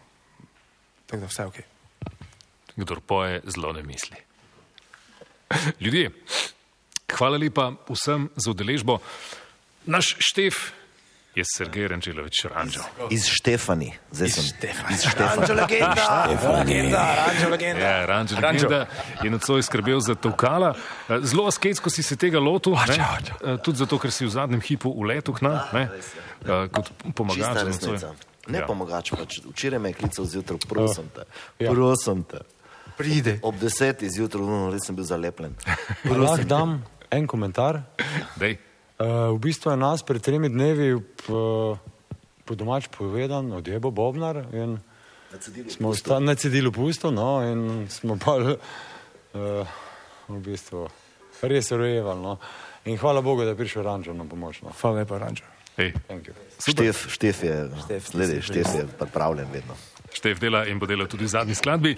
[1.06, 1.58] tako da vse ok.
[2.76, 4.16] Kdor poje, zelo ne misli.
[5.80, 6.10] Ljudje,
[7.12, 8.98] hvala lepa vsem za udeležbo.
[9.86, 10.77] Naš štef
[11.38, 12.82] je Sergej Ranželovič Ranžo.
[13.08, 13.94] Iz Štefani.
[14.10, 14.44] Zdaj sem.
[14.90, 17.80] Iz Ranžo legenda, legenda, Ranžo legenda.
[17.80, 18.66] Ja, Ranžo Ranžo.
[18.66, 18.90] legenda
[19.22, 20.74] je nocoj skrbel za tokala.
[21.08, 22.98] Eh, Zelo asketsko si se tega lotil, ne?
[22.98, 25.84] Eh, tudi zato, ker si v zadnjem hipu uletel k nam, ne?
[26.42, 27.62] Eh, kot pomagač.
[28.48, 28.66] Ne Ja.
[28.66, 29.44] pomagač, pač.
[29.44, 31.22] včeraj me je klical zjutraj, prosim te.
[31.58, 31.68] Ja.
[31.70, 32.40] Prosim te.
[32.96, 33.38] Pride.
[33.42, 35.52] Ob desetih zjutraj, no, res sem bil zalepljen.
[36.08, 37.82] Lahko dam en komentar.
[38.36, 38.56] Dej.
[38.98, 41.78] Uh, v bistvu je nas pred tremi dnevi po,
[42.42, 44.74] po domač povedan odjebo Bobnar in
[45.70, 48.56] smo ostali na cedilu pusto, no, in smo pa uh,
[50.28, 50.88] v bistvu
[51.46, 52.20] res rojevali.
[52.22, 52.38] No.
[52.90, 54.62] In hvala Bogu, da je prišel Ranžo na pomoč.
[54.66, 54.72] No.
[54.80, 55.44] Hvala lepa, Ranžo.
[55.78, 55.94] Hej.
[56.58, 59.78] Štef, štef je, Štef, glede, štef je pripravljen vedno.
[60.12, 61.94] Štef dela in bo delal tudi v zadnji skladbi.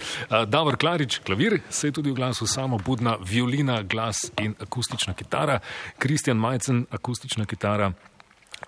[0.47, 5.61] Davor Klarič, klavir, se je tudi v glasu samo budna violina, glas in akustična kitara.
[5.99, 7.93] Kristjan Majcen, akustična kitara.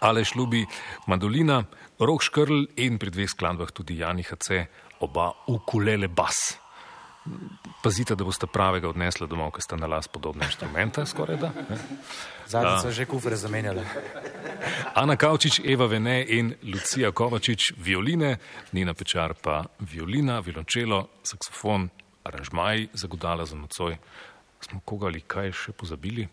[0.01, 0.65] Aleš Lubi,
[1.07, 1.65] mandolina,
[1.99, 4.65] Rok Škrl in pri dveh skladbah tudi Jani HC,
[5.01, 6.62] oba ukulele bas.
[7.83, 11.53] Pazite, da boste pravega odnesli domov, ker sta na las podobne inštrumente, skoraj da.
[12.53, 12.81] A.
[12.83, 13.85] so že kufre zamenjali.
[14.95, 18.37] Ana Kavčič, Eva Vene in Lucija Kovačič, violine,
[18.73, 21.89] Nina Pečar pa violina, violončelo, saksofon,
[22.25, 23.97] aranžmaj za godala za nocoj.
[24.61, 26.29] Smo koga ali kaj še pozabili?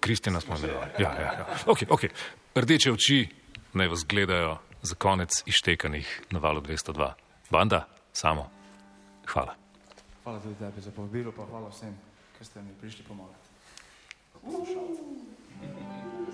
[0.00, 0.90] Kristjana smo imenovali.
[0.98, 1.46] Ja, ja, ja.
[1.66, 2.10] Okay, okay.
[2.54, 3.26] Rdeče oči
[3.74, 7.27] naj vas gledajo za konec ištekanih na valu 202.
[7.50, 8.50] Banda, samo.
[9.26, 9.54] Hvala.
[10.24, 11.96] Hvala tudi tebi za povabilo, pa hvala vsem,
[12.38, 13.48] ki ste mi prišli pomagati.
[14.44, 16.27] Lep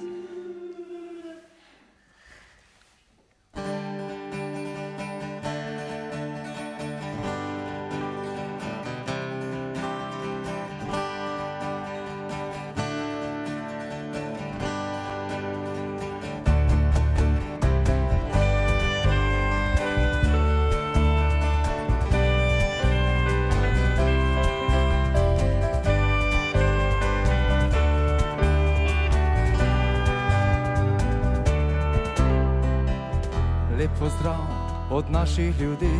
[34.94, 35.98] od naših ljudi,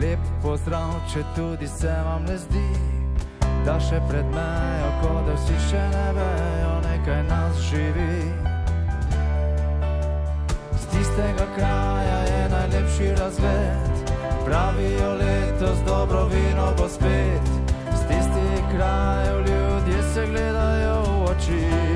[0.00, 2.68] lep pozdrav, če tudi se vam ne zdi,
[3.66, 8.22] da še pred mejo, kot da vsi še ne vejo, nekaj nas živi.
[10.80, 14.16] Z tistega kraja je najlepši razgled,
[14.48, 17.54] pravijo letos dobro vino bo spet.
[17.84, 21.89] Z tistih krajev ljudje se gledajo v oči.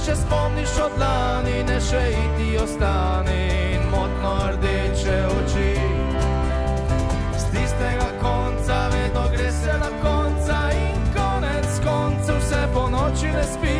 [0.00, 3.40] Še spomniš od lani, ne še iti ostani
[3.74, 5.72] in motno rdeče oči.
[7.36, 13.44] Z tistega konca vedno gre se do konca in konec koncev se po noči ne
[13.44, 13.76] spi.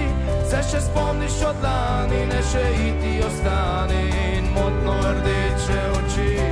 [0.50, 4.04] Se še spomniš od lani, ne še iti ostani
[4.36, 6.49] in motno rdeče oči.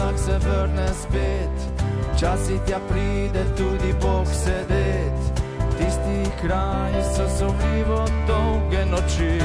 [0.00, 1.56] Vsak se vrne spet,
[2.14, 5.20] včasih tja pride tudi Bog sedet.
[5.78, 9.40] Tisti kraji so sumljivo dolge noči.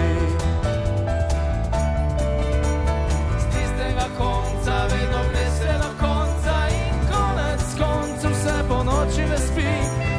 [3.39, 9.37] Z tistega konca vedno gre se do konca in konec koncev se po noči ne
[9.37, 9.71] spi.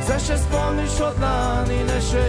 [0.06, 2.24] Se še spomniš od lani, ne še